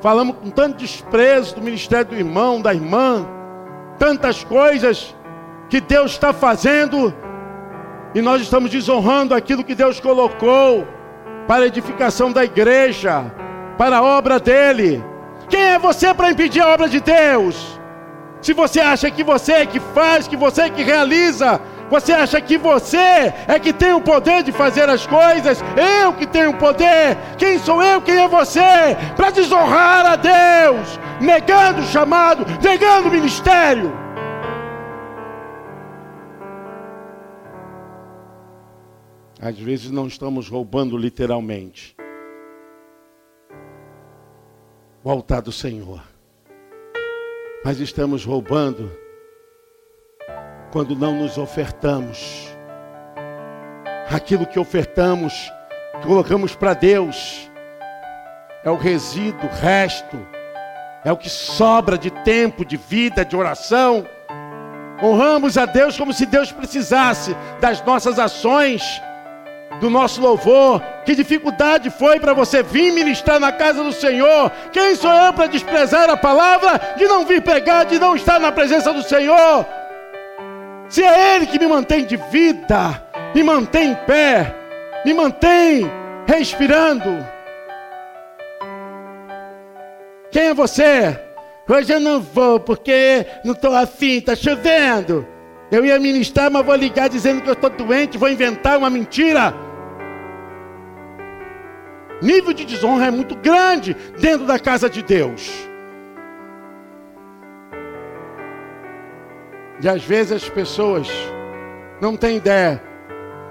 [0.00, 3.26] falamos com tanto desprezo do ministério do irmão, da irmã,
[3.98, 5.14] tantas coisas
[5.68, 7.12] que Deus está fazendo
[8.14, 10.86] e nós estamos desonrando aquilo que Deus colocou
[11.48, 13.24] para a edificação da igreja,
[13.76, 15.04] para a obra dele.
[15.48, 17.73] Quem é você para impedir a obra de Deus?
[18.44, 22.38] Se você acha que você é que faz, que você é que realiza, você acha
[22.42, 25.64] que você é que tem o poder de fazer as coisas?
[26.02, 27.16] Eu que tenho o poder.
[27.38, 28.02] Quem sou eu?
[28.02, 28.60] Quem é você?
[29.16, 33.90] Para desonrar a Deus, negando o chamado, negando o ministério.
[39.40, 41.96] Às vezes não estamos roubando literalmente
[45.02, 46.02] o altar do Senhor,
[47.64, 48.92] mas estamos roubando
[50.70, 52.54] quando não nos ofertamos.
[54.10, 55.50] Aquilo que ofertamos,
[56.02, 57.50] colocamos para Deus,
[58.62, 60.18] é o resíduo, o resto,
[61.04, 64.06] é o que sobra de tempo, de vida, de oração.
[65.02, 68.82] Honramos a Deus como se Deus precisasse das nossas ações,
[69.80, 70.80] do nosso louvor.
[71.04, 74.50] Que dificuldade foi para você vir ministrar na casa do Senhor?
[74.72, 78.50] Quem sou eu para desprezar a palavra, de não vir pregar, de não estar na
[78.50, 79.66] presença do Senhor?
[80.88, 83.02] Se é Ele que me mantém de vida,
[83.34, 84.54] me mantém em pé,
[85.04, 85.90] me mantém
[86.26, 87.26] respirando.
[90.30, 91.18] Quem é você?
[91.68, 95.26] Hoje eu não vou porque não estou afim, está chovendo.
[95.70, 99.54] Eu ia ministrar, mas vou ligar dizendo que eu estou doente, vou inventar uma mentira.
[102.22, 105.50] Nível de desonra é muito grande dentro da casa de Deus.
[109.82, 111.08] E às vezes as pessoas
[112.00, 112.82] não têm ideia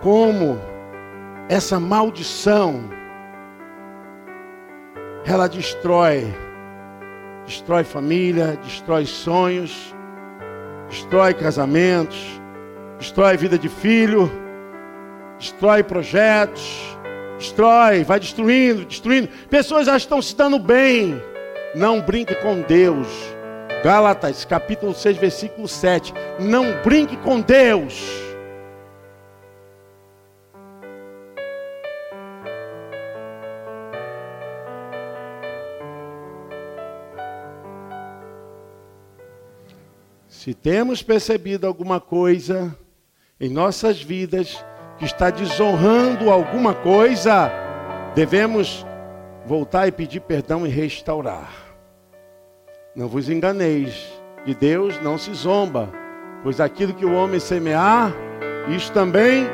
[0.01, 0.59] como
[1.49, 2.89] essa maldição
[5.25, 6.33] ela destrói,
[7.45, 9.93] destrói família, destrói sonhos,
[10.89, 12.41] destrói casamentos,
[12.97, 14.29] destrói vida de filho,
[15.37, 16.92] destrói projetos,
[17.43, 19.27] destrói, vai destruindo, destruindo.
[19.49, 21.21] Pessoas já estão se dando bem.
[21.75, 23.07] Não brinque com Deus.
[23.83, 26.13] Gálatas, capítulo 6, versículo 7.
[26.39, 28.01] Não brinque com Deus.
[40.29, 42.77] Se temos percebido alguma coisa
[43.39, 44.63] em nossas vidas
[44.97, 47.51] que está desonrando alguma coisa,
[48.15, 48.85] devemos
[49.45, 51.51] voltar e pedir perdão e restaurar.
[52.95, 54.13] Não vos enganeis,
[54.45, 55.89] de Deus não se zomba,
[56.43, 58.13] pois aquilo que o homem semear,
[58.67, 59.47] isto também,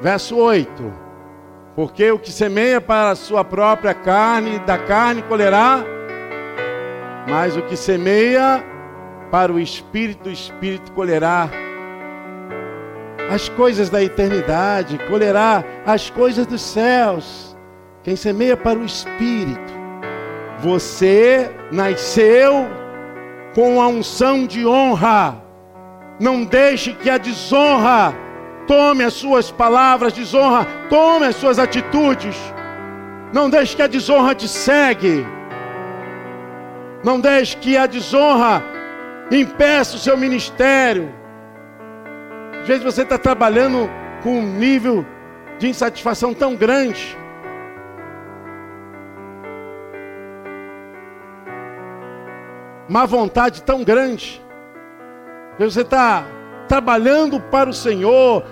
[0.00, 0.92] verso 8:
[1.74, 5.84] Porque o que semeia para a sua própria carne, da carne colherá,
[7.28, 8.64] mas o que semeia
[9.30, 11.50] para o espírito, o espírito colherá
[13.30, 17.56] as coisas da eternidade, colherá as coisas dos céus.
[18.02, 19.72] Quem semeia para o espírito,
[20.60, 22.68] você nasceu
[23.54, 25.42] com a unção de honra.
[26.20, 28.14] Não deixe que a desonra
[28.66, 32.36] tome as suas palavras, desonra, tome as suas atitudes.
[33.32, 35.26] Não deixe que a desonra te segue.
[37.04, 38.62] Não deixe que a desonra
[39.30, 41.12] impeça o seu ministério.
[42.66, 43.88] Às vezes você está trabalhando
[44.24, 45.06] com um nível
[45.56, 47.16] de insatisfação tão grande
[52.88, 54.42] má vontade tão grande.
[55.58, 56.24] Você está
[56.68, 58.44] trabalhando para o Senhor,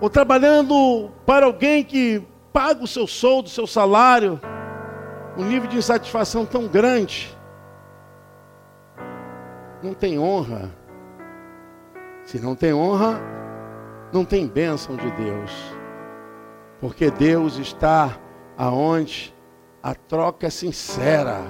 [0.00, 2.22] ou trabalhando para alguém que
[2.52, 4.40] paga o seu soldo, o seu salário,
[5.36, 7.34] um nível de insatisfação tão grande.
[9.82, 10.70] não tem honra.
[12.26, 13.20] Se não tem honra,
[14.12, 15.52] não tem bênção de Deus.
[16.80, 18.18] Porque Deus está
[18.58, 19.32] aonde
[19.80, 21.40] a troca é sincera,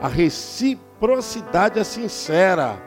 [0.00, 2.82] a reciprocidade é sincera.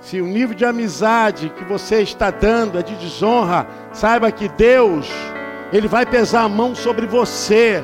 [0.00, 5.10] Se o nível de amizade que você está dando é de desonra, saiba que Deus,
[5.72, 7.82] Ele vai pesar a mão sobre você.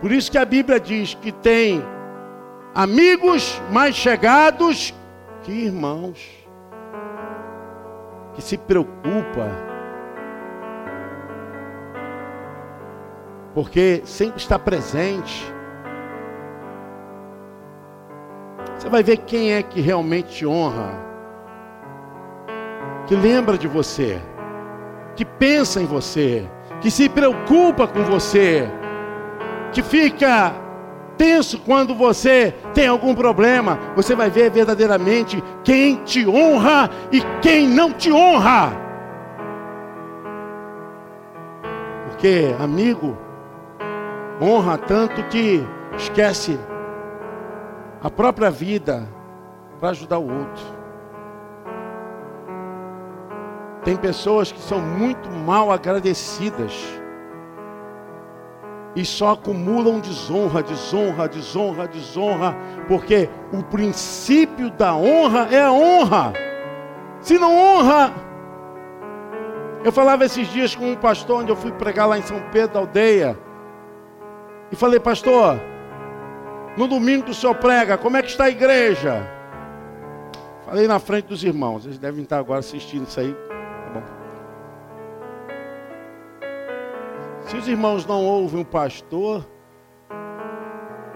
[0.00, 1.84] Por isso que a Bíblia diz que tem
[2.72, 4.94] amigos mais chegados
[5.48, 6.46] que irmãos,
[8.34, 9.48] que se preocupa,
[13.54, 15.50] porque sempre está presente.
[18.76, 20.92] Você vai ver quem é que realmente te honra,
[23.06, 24.20] que lembra de você,
[25.16, 26.46] que pensa em você,
[26.82, 28.68] que se preocupa com você
[29.72, 30.54] que fica
[31.18, 37.66] tenso quando você tem algum problema, você vai ver verdadeiramente quem te honra e quem
[37.68, 38.72] não te honra.
[42.06, 43.18] Porque amigo
[44.40, 45.62] honra tanto que
[45.96, 46.58] esquece
[48.00, 49.08] a própria vida
[49.80, 50.78] para ajudar o outro.
[53.84, 56.97] Tem pessoas que são muito mal agradecidas
[58.98, 62.56] e só acumulam desonra, desonra, desonra, desonra,
[62.88, 66.32] porque o princípio da honra é a honra.
[67.20, 68.12] Se não honra,
[69.84, 72.74] eu falava esses dias com um pastor onde eu fui pregar lá em São Pedro
[72.74, 73.38] da aldeia.
[74.72, 75.60] E falei, pastor,
[76.76, 79.24] no domingo que o senhor prega, como é que está a igreja?
[80.66, 83.47] Falei na frente dos irmãos, eles devem estar agora assistindo isso aí.
[87.48, 89.48] Se os irmãos não ouvem o pastor,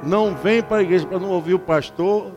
[0.02, 2.32] não vêm para a igreja para não ouvir o pastor,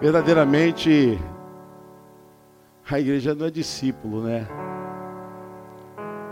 [0.00, 1.18] verdadeiramente
[2.88, 4.46] a igreja não é discípulo, né?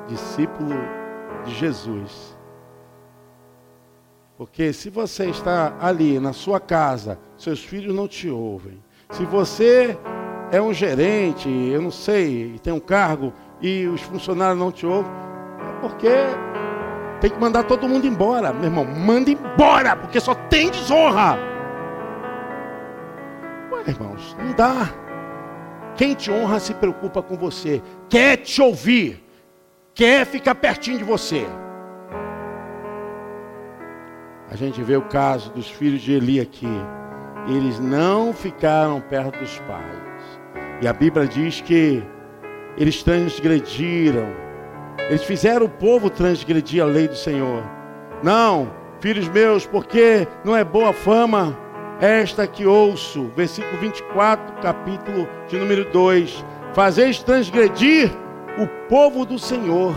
[0.07, 0.77] Discípulo
[1.45, 2.39] de Jesus.
[4.39, 8.81] Porque se você está ali na sua casa, seus filhos não te ouvem.
[9.11, 9.99] Se você
[10.53, 15.11] é um gerente, eu não sei, tem um cargo, e os funcionários não te ouvem,
[15.61, 16.11] é porque
[17.21, 18.53] tem que mandar todo mundo embora.
[18.53, 21.39] Meu irmão, manda embora, porque só tem desonra.
[23.71, 24.89] Ué, irmãos, não dá.
[25.97, 29.23] Quem te honra se preocupa com você, quer te ouvir,
[29.95, 31.47] quer ficar pertinho de você.
[34.51, 36.67] A gente vê o caso dos filhos de Eli aqui.
[37.47, 40.41] Eles não ficaram perto dos pais.
[40.81, 42.03] E a Bíblia diz que
[42.77, 44.29] eles transgrediram.
[45.09, 47.63] Eles fizeram o povo transgredir a lei do Senhor.
[48.23, 51.59] Não, filhos meus, porque não é boa fama
[52.01, 53.31] esta que ouço.
[53.37, 56.45] Versículo 24, capítulo de número 2.
[56.73, 58.11] Fazeis transgredir
[58.59, 59.95] o povo do Senhor,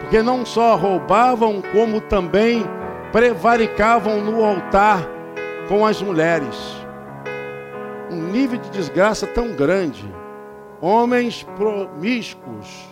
[0.00, 2.64] porque não só roubavam, como também
[3.10, 5.08] prevaricavam no altar
[5.68, 6.56] com as mulheres.
[8.10, 10.13] Um nível de desgraça tão grande
[10.84, 12.86] homens promíscuos,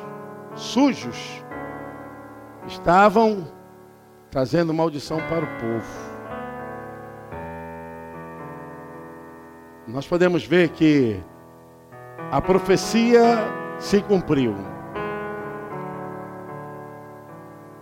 [0.55, 1.45] sujos,
[2.66, 3.47] estavam
[4.30, 6.12] trazendo maldição para o povo.
[9.86, 11.20] Nós podemos ver que
[12.30, 13.20] a profecia
[13.78, 14.55] se cumpriu.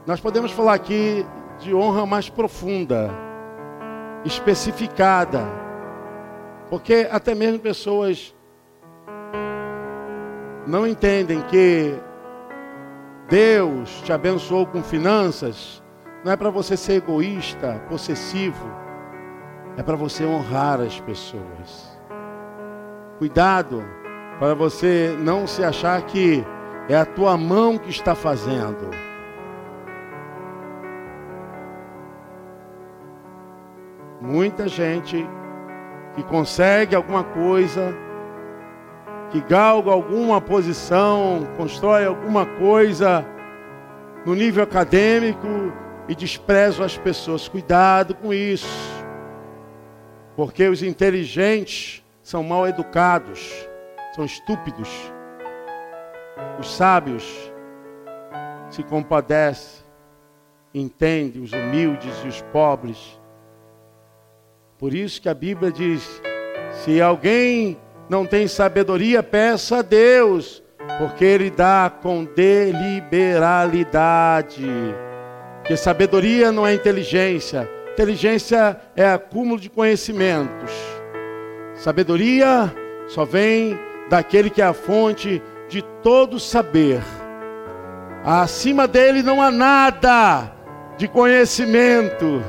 [0.04, 1.24] Nós podemos falar aqui
[1.60, 3.10] de honra mais profunda,
[4.24, 5.46] especificada,
[6.68, 8.34] porque até mesmo pessoas
[10.66, 11.94] não entendem que
[13.28, 15.82] Deus te abençoou com finanças,
[16.24, 18.68] não é para você ser egoísta, possessivo,
[19.76, 21.98] é para você honrar as pessoas.
[23.18, 23.84] Cuidado
[24.38, 26.44] para você não se achar que
[26.88, 28.90] é a tua mão que está fazendo.
[34.20, 35.26] Muita gente
[36.14, 37.94] que consegue alguma coisa
[39.30, 43.24] que galga alguma posição, constrói alguma coisa
[44.26, 45.72] no nível acadêmico
[46.08, 47.48] e despreza as pessoas.
[47.48, 48.66] Cuidado com isso.
[50.34, 53.68] Porque os inteligentes são mal educados,
[54.14, 54.88] são estúpidos.
[56.58, 57.52] Os sábios
[58.70, 59.84] se compadecem,
[60.74, 63.20] entendem os humildes e os pobres.
[64.78, 66.20] Por isso que a Bíblia diz:
[66.72, 67.78] se alguém
[68.10, 70.62] não tem sabedoria, peça a Deus,
[70.98, 74.66] porque Ele dá com deliberalidade.
[75.60, 80.72] Porque sabedoria não é inteligência, Inteligência é acúmulo de conhecimentos.
[81.74, 82.74] Sabedoria
[83.08, 87.02] só vem daquele que é a fonte de todo saber.
[88.24, 90.50] Acima dele não há nada
[90.96, 92.42] de conhecimento,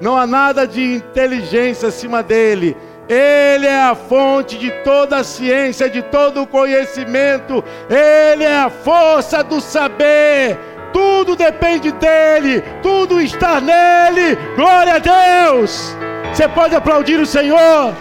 [0.00, 2.76] não há nada de inteligência acima dele.
[3.08, 7.62] Ele é a fonte de toda a ciência, de todo o conhecimento.
[7.88, 10.58] Ele é a força do saber.
[10.92, 14.36] Tudo depende dele, tudo está nele.
[14.56, 15.94] Glória a Deus.
[16.32, 17.94] Você pode aplaudir o Senhor.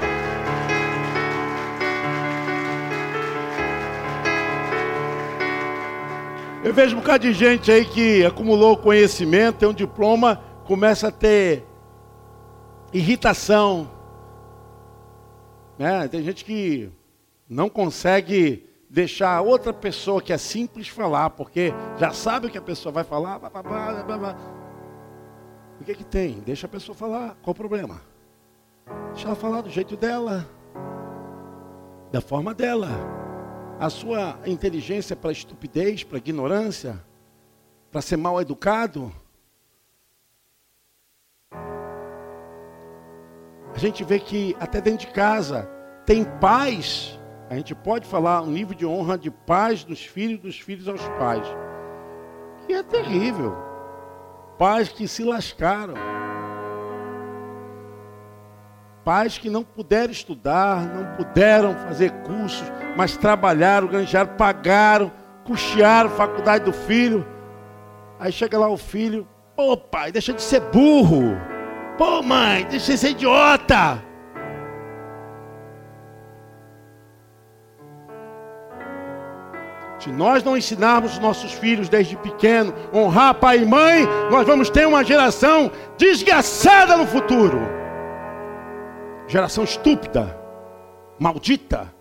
[6.64, 11.12] Eu vejo um bocado de gente aí que acumulou conhecimento, tem um diploma, começa a
[11.12, 11.64] ter
[12.92, 13.95] irritação.
[15.78, 16.08] Né?
[16.08, 16.90] Tem gente que
[17.50, 22.62] não consegue deixar outra pessoa que é simples falar, porque já sabe o que a
[22.62, 23.40] pessoa vai falar.
[23.40, 24.36] Blá, blá, blá,
[25.80, 26.40] o que, que tem?
[26.40, 27.38] Deixa a pessoa falar.
[27.42, 28.02] Qual o problema?
[29.12, 30.48] Deixa ela falar do jeito dela,
[32.12, 32.90] da forma dela
[33.80, 37.04] a sua inteligência para estupidez, para ignorância,
[37.92, 39.12] para ser mal educado.
[43.76, 45.70] A gente vê que até dentro de casa
[46.06, 47.20] tem pais,
[47.50, 51.06] a gente pode falar um nível de honra de pais dos filhos, dos filhos aos
[51.20, 51.46] pais,
[52.66, 53.54] que é terrível.
[54.58, 55.96] Pais que se lascaram.
[59.04, 62.64] Pais que não puderam estudar, não puderam fazer cursos,
[62.96, 65.12] mas trabalharam, ganharam, pagaram,
[65.44, 67.28] custearam a faculdade do filho.
[68.18, 71.55] Aí chega lá o filho, pô pai, deixa de ser burro.
[71.98, 74.04] Pô mãe, deixa de ser idiota.
[80.00, 84.86] Se nós não ensinarmos nossos filhos desde pequeno honrar pai e mãe, nós vamos ter
[84.86, 87.60] uma geração desgraçada no futuro.
[89.28, 90.40] Geração estúpida,
[91.18, 91.92] maldita.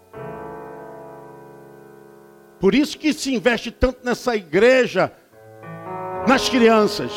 [2.60, 5.10] Por isso que se investe tanto nessa igreja,
[6.26, 7.10] nas crianças,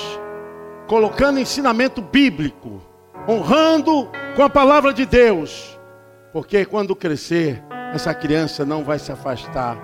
[0.87, 2.81] colocando ensinamento bíblico,
[3.27, 5.77] honrando com a palavra de Deus.
[6.31, 7.61] Porque quando crescer,
[7.93, 9.77] essa criança não vai se afastar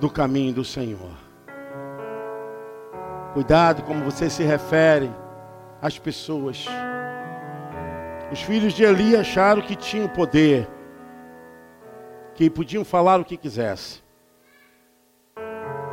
[0.00, 1.16] do caminho do Senhor.
[3.32, 5.10] Cuidado como você se refere
[5.80, 6.66] às pessoas.
[8.32, 10.68] Os filhos de Eli acharam que tinham poder,
[12.34, 14.02] que podiam falar o que quisesse.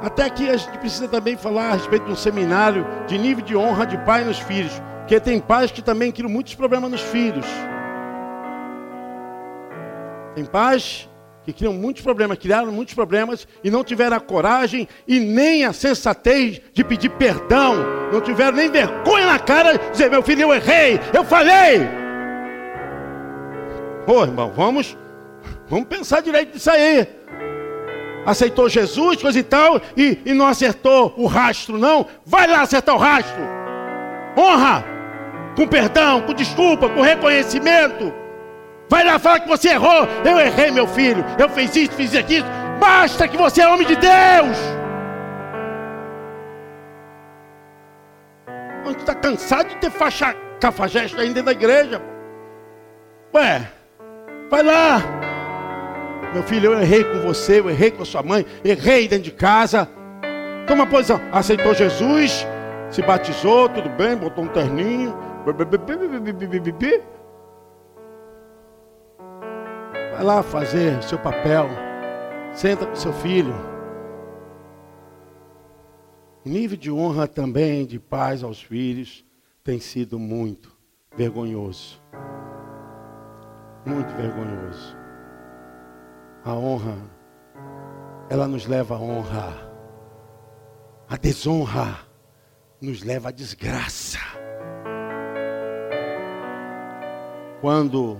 [0.01, 3.55] Até aqui a gente precisa também falar a respeito de um seminário de nível de
[3.55, 7.45] honra de pai nos filhos, porque tem pais que também criam muitos problemas nos filhos.
[10.35, 11.09] Tem pais
[11.43, 15.73] que criam muitos problemas, criaram muitos problemas e não tiveram a coragem e nem a
[15.73, 17.75] sensatez de pedir perdão,
[18.11, 21.87] não tiveram nem vergonha na cara de dizer: meu filho, eu errei, eu falei.
[24.05, 24.95] Ô irmão, vamos,
[25.67, 27.16] vamos pensar direito disso aí.
[28.27, 32.05] Aceitou Jesus, coisa e tal, e, e não acertou o rastro, não.
[32.25, 33.41] Vai lá acertar o rastro.
[34.37, 34.83] Honra,
[35.55, 38.13] com perdão, com desculpa, com reconhecimento.
[38.89, 40.05] Vai lá falar que você errou.
[40.25, 41.23] Eu errei, meu filho.
[41.39, 42.45] Eu fiz isso, fiz aquilo.
[42.81, 44.57] Basta que você é homem de Deus.
[48.47, 52.01] A gente está cansado de ter faixa cafajeste ainda da igreja.
[53.33, 53.65] Ué,
[54.49, 55.26] Vai lá.
[56.33, 59.31] Meu filho, eu errei com você, eu errei com a sua mãe, errei dentro de
[59.31, 59.87] casa.
[60.67, 61.19] Toma posição.
[61.31, 62.45] Aceitou Jesus,
[62.91, 65.15] se batizou, tudo bem, botou um terninho.
[70.13, 71.69] Vai lá fazer seu papel.
[72.53, 73.55] Senta com seu filho.
[76.45, 79.25] O nível de honra também de pais aos filhos
[79.63, 80.75] tem sido muito
[81.15, 82.01] vergonhoso
[83.87, 84.96] muito vergonhoso.
[86.47, 86.95] A honra,
[88.29, 89.69] ela nos leva à honra.
[91.09, 91.99] A desonra
[92.79, 94.19] nos leva à desgraça.
[97.59, 98.17] Quando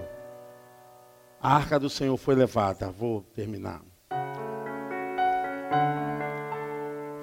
[1.42, 3.82] a arca do Senhor foi levada, vou terminar.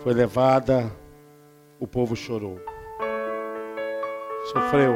[0.02, 0.90] Foi levada,
[1.78, 2.58] o povo chorou.
[4.46, 4.94] Sofreu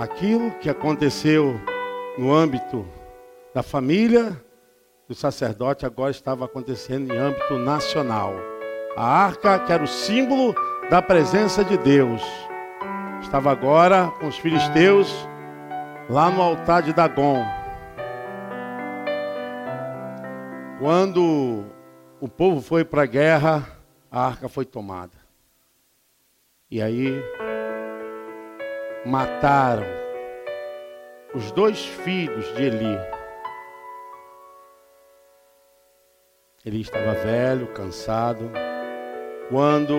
[0.00, 1.60] aquilo que aconteceu
[2.16, 2.86] no âmbito
[3.58, 4.40] da família
[5.08, 8.32] do sacerdote agora estava acontecendo em âmbito nacional.
[8.96, 10.54] A arca, que era o símbolo
[10.88, 12.22] da presença de Deus,
[13.20, 15.12] estava agora com os filisteus
[16.08, 17.44] lá no altar de Dagon.
[20.78, 21.64] Quando
[22.20, 23.66] o povo foi para a guerra,
[24.08, 25.18] a arca foi tomada.
[26.70, 27.20] E aí
[29.04, 29.82] mataram
[31.34, 33.17] os dois filhos de Eli.
[36.68, 38.50] Ele estava velho, cansado.
[39.48, 39.94] Quando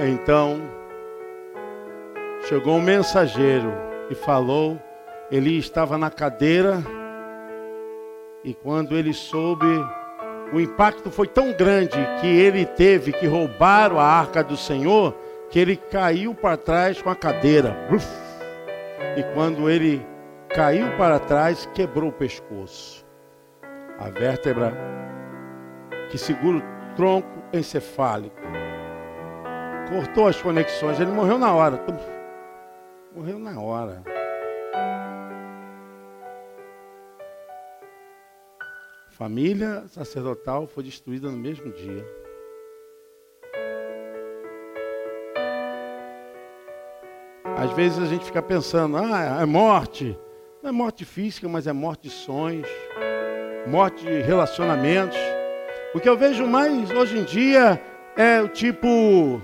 [0.00, 0.60] então
[2.48, 3.72] chegou um mensageiro
[4.10, 4.76] e falou,
[5.30, 6.82] Eli estava na cadeira
[8.42, 9.68] e quando ele soube,
[10.52, 15.14] o impacto foi tão grande que ele teve que roubar a arca do Senhor,
[15.48, 17.76] que ele caiu para trás com a cadeira.
[19.16, 20.04] E quando ele
[20.48, 23.06] caiu para trás, quebrou o pescoço.
[23.96, 24.74] A vértebra
[26.10, 28.36] que segura o tronco encefálico.
[29.88, 31.80] Cortou as conexões, ele morreu na hora.
[33.14, 34.02] Morreu na hora.
[39.20, 42.06] família sacerdotal foi destruída no mesmo dia.
[47.58, 50.18] Às vezes a gente fica pensando, ah, é morte.
[50.62, 52.66] Não é morte física, mas é morte de sonhos,
[53.66, 55.18] morte de relacionamentos.
[55.94, 57.80] O que eu vejo mais hoje em dia
[58.16, 59.42] é o tipo,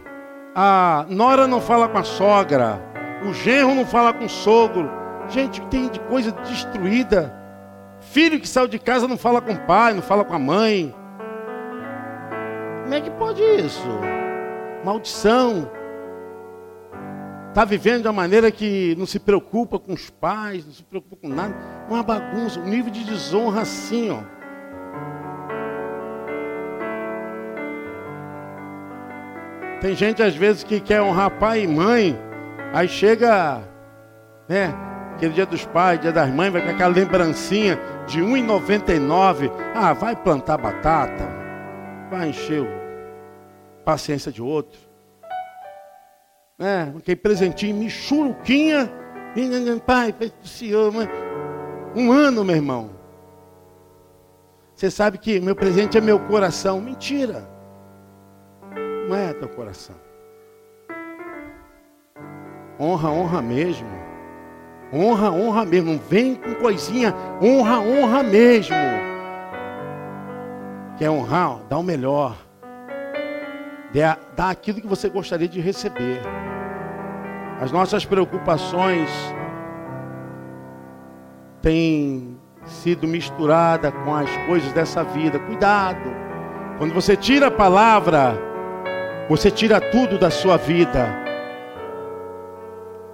[0.55, 2.80] a nora não fala com a sogra,
[3.28, 4.90] o genro não fala com o sogro.
[5.28, 7.34] Gente, tem de coisa destruída
[8.01, 10.94] Filho que saiu de casa não fala com o pai, não fala com a mãe.
[12.82, 13.88] Como é que pode isso?
[14.84, 15.70] Maldição.
[17.49, 21.16] Está vivendo de uma maneira que não se preocupa com os pais, não se preocupa
[21.16, 21.55] com nada.
[21.88, 24.36] Uma bagunça, um nível de desonra assim, ó.
[29.87, 32.18] Tem gente às vezes que quer honrar pai e mãe,
[32.72, 33.62] aí chega,
[34.49, 34.74] né?
[35.14, 39.49] Aquele dia dos pais, dia das mães, vai com aquela lembrancinha de 1,99.
[39.76, 41.24] Ah, vai plantar batata,
[42.11, 44.76] vai encher o paciência de outro.
[46.59, 48.91] É, aquele presentinho, michuruquinha.
[49.87, 50.12] Pai,
[50.43, 51.09] se ama.
[51.95, 52.91] Um ano, meu irmão.
[54.74, 56.80] Você sabe que meu presente é meu coração.
[56.80, 57.55] Mentira.
[59.07, 59.94] Não é teu coração.
[62.78, 63.88] Honra, honra mesmo.
[64.92, 65.92] Honra, honra mesmo.
[65.92, 67.14] Não vem com coisinha.
[67.40, 68.76] Honra, honra mesmo.
[70.98, 71.61] Quer honrar?
[71.68, 72.36] Dá o melhor.
[73.92, 76.20] Dá, aquilo que você gostaria de receber.
[77.61, 79.09] As nossas preocupações
[81.62, 82.36] têm
[82.66, 85.38] sido misturadas com as coisas dessa vida.
[85.38, 86.11] Cuidado.
[86.76, 88.38] Quando você tira a palavra,
[89.29, 91.09] você tira tudo da sua vida.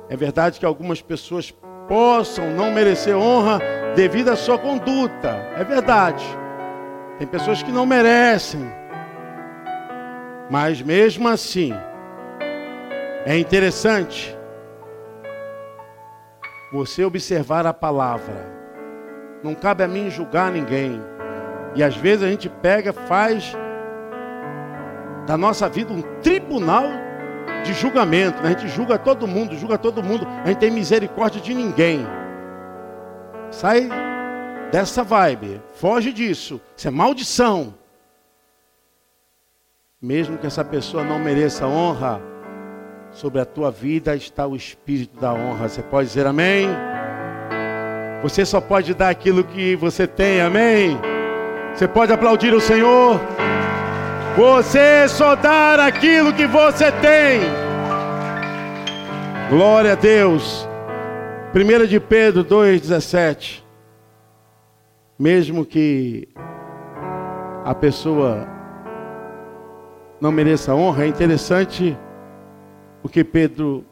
[0.08, 1.50] É verdade que algumas pessoas
[1.88, 3.60] possam não merecer honra
[3.94, 5.30] devido à sua conduta.
[5.56, 6.24] É verdade.
[7.18, 8.60] Tem pessoas que não merecem.
[10.50, 11.72] Mas mesmo assim,
[13.24, 14.36] é interessante
[16.72, 18.52] você observar a palavra.
[19.42, 21.00] Não cabe a mim julgar ninguém.
[21.74, 23.56] E às vezes a gente pega, faz
[25.26, 26.84] da nossa vida um tribunal
[27.64, 28.42] de julgamento.
[28.42, 28.48] Né?
[28.48, 30.26] A gente julga todo mundo, julga todo mundo.
[30.44, 32.06] A gente tem misericórdia de ninguém.
[33.50, 33.88] Sai
[34.70, 35.60] dessa vibe.
[35.74, 36.60] Foge disso.
[36.76, 37.74] Isso é maldição.
[40.00, 42.20] Mesmo que essa pessoa não mereça honra,
[43.12, 45.68] sobre a tua vida está o espírito da honra.
[45.68, 46.66] Você pode dizer amém?
[48.22, 50.98] Você só pode dar aquilo que você tem, amém?
[51.74, 53.20] Você pode aplaudir o Senhor?
[54.36, 57.42] Você só dar aquilo que você tem.
[59.50, 60.66] Glória a Deus.
[61.54, 63.62] 1 de Pedro 2,17.
[65.18, 66.26] Mesmo que
[67.62, 68.48] a pessoa
[70.18, 71.96] não mereça honra, é interessante
[73.02, 73.84] o que Pedro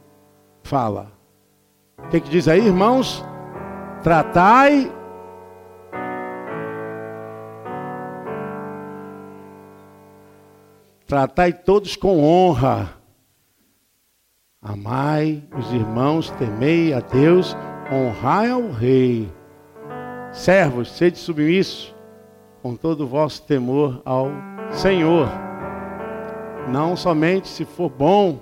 [0.62, 1.12] fala.
[1.98, 3.22] O que, que diz aí, irmãos?
[4.02, 4.90] Tratai
[11.10, 12.90] Tratai todos com honra.
[14.62, 17.56] Amai os irmãos, temei a Deus,
[17.92, 19.28] honrai ao rei.
[20.30, 21.92] Servos, sede submissos
[22.62, 24.30] com todo o vosso temor ao
[24.70, 25.28] Senhor.
[26.68, 28.38] Não somente se for bom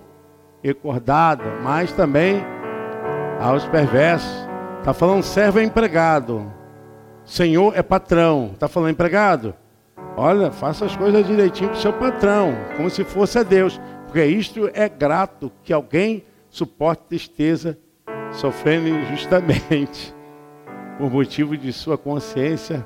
[0.62, 2.45] e acordado, mas também
[3.41, 4.47] aos perversos.
[4.81, 6.53] Está falando servo é empregado.
[7.25, 8.51] Senhor é patrão.
[8.53, 9.55] Está falando empregado?
[10.21, 13.81] Olha, faça as coisas direitinho para o seu patrão, como se fosse a Deus.
[14.05, 17.79] Porque isto é grato que alguém suporte tristeza,
[18.33, 20.12] sofrendo injustamente,
[20.99, 22.85] por motivo de sua consciência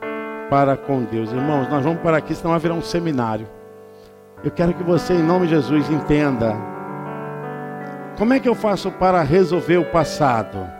[0.50, 1.32] para com Deus.
[1.32, 3.48] Irmãos, nós vamos para aqui, senão vai virar um seminário.
[4.44, 6.54] Eu quero que você, em nome de Jesus, entenda
[8.18, 10.70] Como é que eu faço para resolver o passado?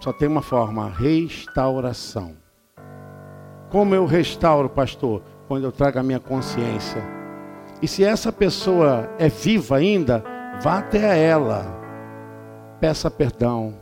[0.00, 2.47] Só tem uma forma: restauração.
[3.70, 5.22] Como eu restauro, pastor?
[5.46, 7.02] Quando eu trago a minha consciência.
[7.82, 10.24] E se essa pessoa é viva ainda,
[10.62, 11.66] vá até ela.
[12.80, 13.74] Peça perdão.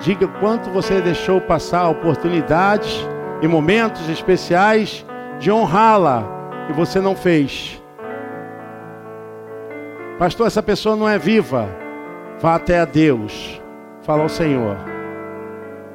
[0.00, 3.04] Diga quanto você deixou passar oportunidades
[3.42, 5.04] e momentos especiais
[5.40, 6.24] de honrá-la
[6.68, 7.82] e você não fez.
[10.18, 11.68] Pastor, essa pessoa não é viva.
[12.40, 13.60] Vá até a Deus.
[14.02, 14.76] Fala ao Senhor.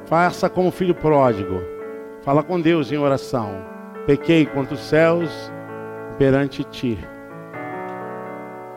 [0.05, 1.72] Faça como filho pródigo.
[2.23, 3.51] Fala com Deus em oração.
[4.05, 5.51] Pequei contra os céus
[6.17, 6.97] perante ti.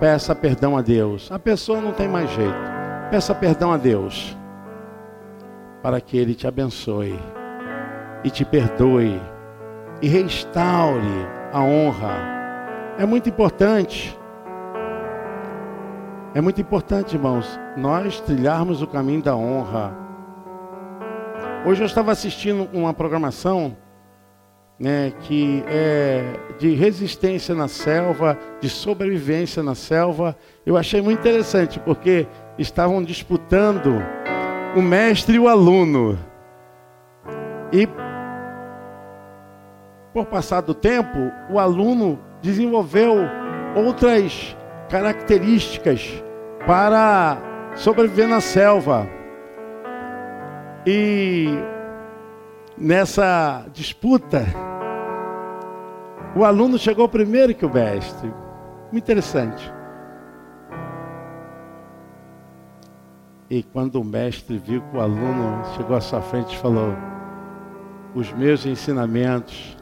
[0.00, 1.30] Peça perdão a Deus.
[1.30, 2.56] A pessoa não tem mais jeito.
[3.08, 4.36] Peça perdão a Deus.
[5.80, 7.16] Para que Ele te abençoe
[8.24, 9.20] e te perdoe
[10.02, 12.16] e restaure a honra.
[12.98, 14.18] É muito importante.
[16.34, 20.05] É muito importante, irmãos, nós trilharmos o caminho da honra.
[21.66, 23.76] Hoje eu estava assistindo uma programação
[24.78, 26.22] né, que é
[26.60, 30.36] de resistência na selva, de sobrevivência na selva.
[30.64, 34.00] Eu achei muito interessante porque estavam disputando
[34.76, 36.16] o mestre e o aluno.
[37.72, 37.88] E
[40.12, 41.18] por passar do tempo,
[41.50, 43.16] o aluno desenvolveu
[43.74, 44.56] outras
[44.88, 46.22] características
[46.64, 47.38] para
[47.74, 49.16] sobreviver na selva.
[50.88, 51.48] E
[52.78, 54.46] nessa disputa,
[56.36, 58.32] o aluno chegou primeiro que o mestre.
[58.92, 59.72] Muito interessante.
[63.50, 66.94] E quando o mestre viu que o aluno chegou à sua frente e falou:
[68.14, 69.76] Os meus ensinamentos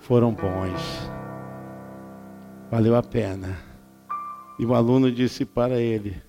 [0.00, 1.08] foram bons,
[2.68, 3.56] valeu a pena.
[4.58, 6.20] E o aluno disse para ele: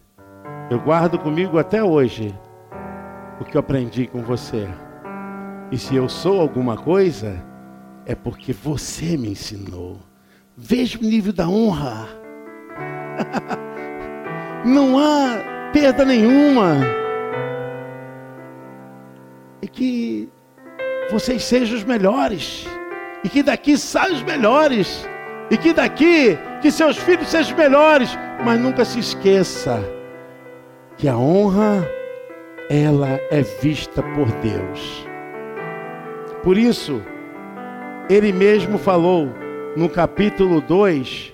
[0.70, 2.32] Eu guardo comigo até hoje
[3.40, 4.68] o que eu aprendi com você.
[5.72, 7.44] E se eu sou alguma coisa,
[8.06, 10.00] é porque você me ensinou.
[10.56, 12.08] Veja o nível da honra.
[14.66, 16.78] Não há perda nenhuma.
[19.62, 20.30] E que
[21.12, 22.66] vocês sejam os melhores.
[23.24, 25.08] E que daqui saiam os melhores.
[25.52, 28.18] E que daqui, que seus filhos sejam melhores.
[28.44, 29.84] Mas nunca se esqueça
[30.98, 31.88] que a honra,
[32.70, 35.08] ela é vista por Deus.
[36.44, 37.02] Por isso,
[38.10, 39.30] ele mesmo falou
[39.76, 41.34] no capítulo 2,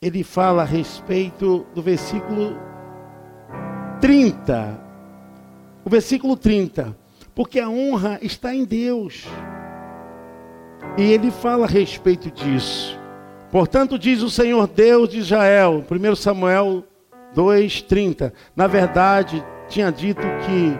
[0.00, 2.58] ele fala a respeito do versículo
[4.00, 4.80] 30.
[5.84, 6.96] O versículo 30.
[7.34, 9.26] Porque a honra está em Deus.
[10.98, 12.98] E ele fala a respeito disso.
[13.50, 16.84] Portanto, diz o Senhor Deus de Israel, 1 Samuel
[17.34, 18.32] 2,30.
[18.54, 20.78] Na verdade, tinha dito que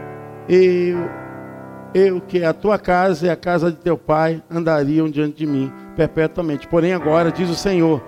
[0.49, 1.23] eu
[1.95, 5.71] eu que a tua casa e a casa de teu pai andariam diante de mim
[5.95, 6.67] perpetuamente.
[6.67, 8.03] Porém, agora diz o Senhor: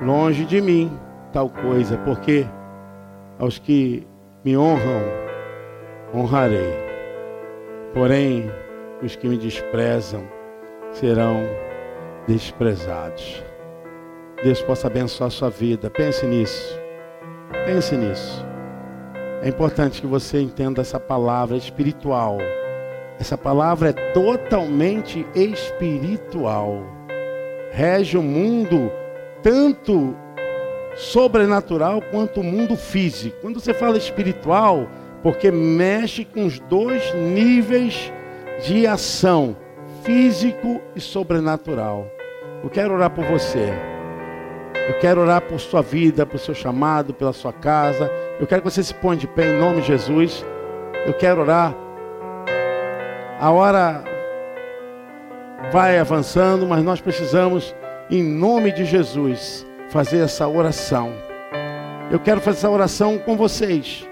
[0.00, 0.90] longe de mim
[1.32, 2.46] tal coisa, porque
[3.38, 4.06] aos que
[4.44, 5.02] me honram,
[6.14, 6.74] honrarei.
[7.94, 8.50] Porém,
[9.02, 10.24] os que me desprezam
[10.92, 11.42] serão
[12.26, 13.42] desprezados.
[14.42, 15.90] Deus possa abençoar a sua vida.
[15.90, 16.79] Pense nisso.
[17.64, 18.44] Pense nisso.
[19.42, 22.38] É importante que você entenda essa palavra espiritual.
[23.18, 26.82] Essa palavra é totalmente espiritual.
[27.70, 28.90] Rege o mundo
[29.42, 30.16] tanto
[30.94, 33.36] sobrenatural quanto o mundo físico.
[33.40, 34.88] Quando você fala espiritual,
[35.22, 38.12] porque mexe com os dois níveis
[38.66, 39.56] de ação,
[40.02, 42.06] físico e sobrenatural.
[42.62, 43.72] Eu quero orar por você.
[44.90, 48.10] Eu quero orar por sua vida, por seu chamado, pela sua casa.
[48.40, 50.44] Eu quero que você se ponha de pé em nome de Jesus.
[51.06, 51.74] Eu quero orar
[53.40, 54.04] a hora
[55.72, 57.74] vai avançando, mas nós precisamos,
[58.10, 61.10] em nome de Jesus, fazer essa oração.
[62.10, 64.06] Eu quero fazer essa oração com vocês.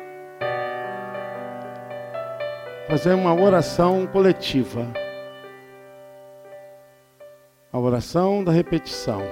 [2.88, 4.86] Fazer uma oração coletiva.
[7.70, 9.22] A oração da repetição.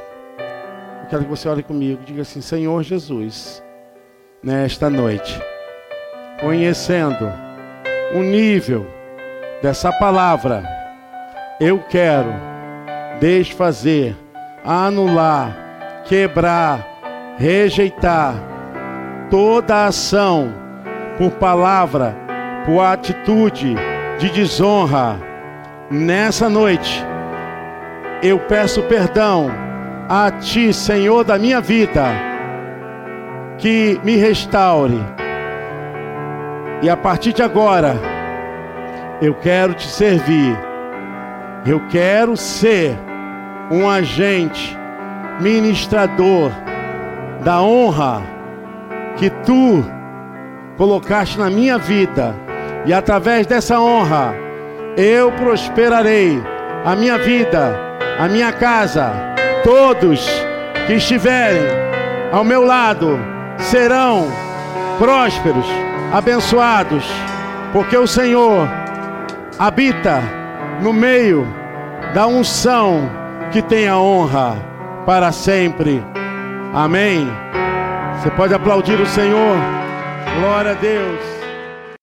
[1.06, 2.02] Eu quero que você ore comigo.
[2.04, 3.62] Diga assim: Senhor Jesus,
[4.42, 5.40] nesta noite,
[6.40, 7.32] conhecendo
[8.12, 8.84] o nível
[9.62, 10.64] dessa palavra,
[11.60, 12.28] eu quero
[13.20, 14.16] desfazer,
[14.64, 16.84] anular, quebrar,
[17.38, 18.34] rejeitar
[19.30, 20.52] toda ação
[21.16, 22.16] por palavra,
[22.64, 23.76] por atitude
[24.18, 25.20] de desonra.
[25.88, 27.00] Nessa noite,
[28.24, 29.65] eu peço perdão
[30.08, 32.04] a Ti, Senhor da minha vida,
[33.58, 35.00] que me restaure.
[36.82, 37.96] E a partir de agora,
[39.20, 40.56] eu quero te servir.
[41.64, 42.96] Eu quero ser
[43.70, 44.78] um agente,
[45.40, 46.52] ministrador
[47.42, 48.22] da honra
[49.16, 49.84] que tu
[50.76, 52.34] colocaste na minha vida.
[52.84, 54.34] E através dessa honra,
[54.96, 56.40] eu prosperarei
[56.84, 57.76] a minha vida,
[58.18, 59.35] a minha casa,
[59.66, 60.24] todos
[60.86, 61.66] que estiverem
[62.30, 63.18] ao meu lado
[63.58, 64.28] serão
[64.96, 65.66] prósperos,
[66.12, 67.04] abençoados,
[67.72, 68.68] porque o Senhor
[69.58, 70.22] habita
[70.80, 71.44] no meio
[72.14, 73.10] da unção
[73.50, 74.56] que tem a honra
[75.04, 76.00] para sempre.
[76.72, 77.28] Amém.
[78.14, 79.56] Você pode aplaudir o Senhor.
[80.38, 81.18] Glória a Deus.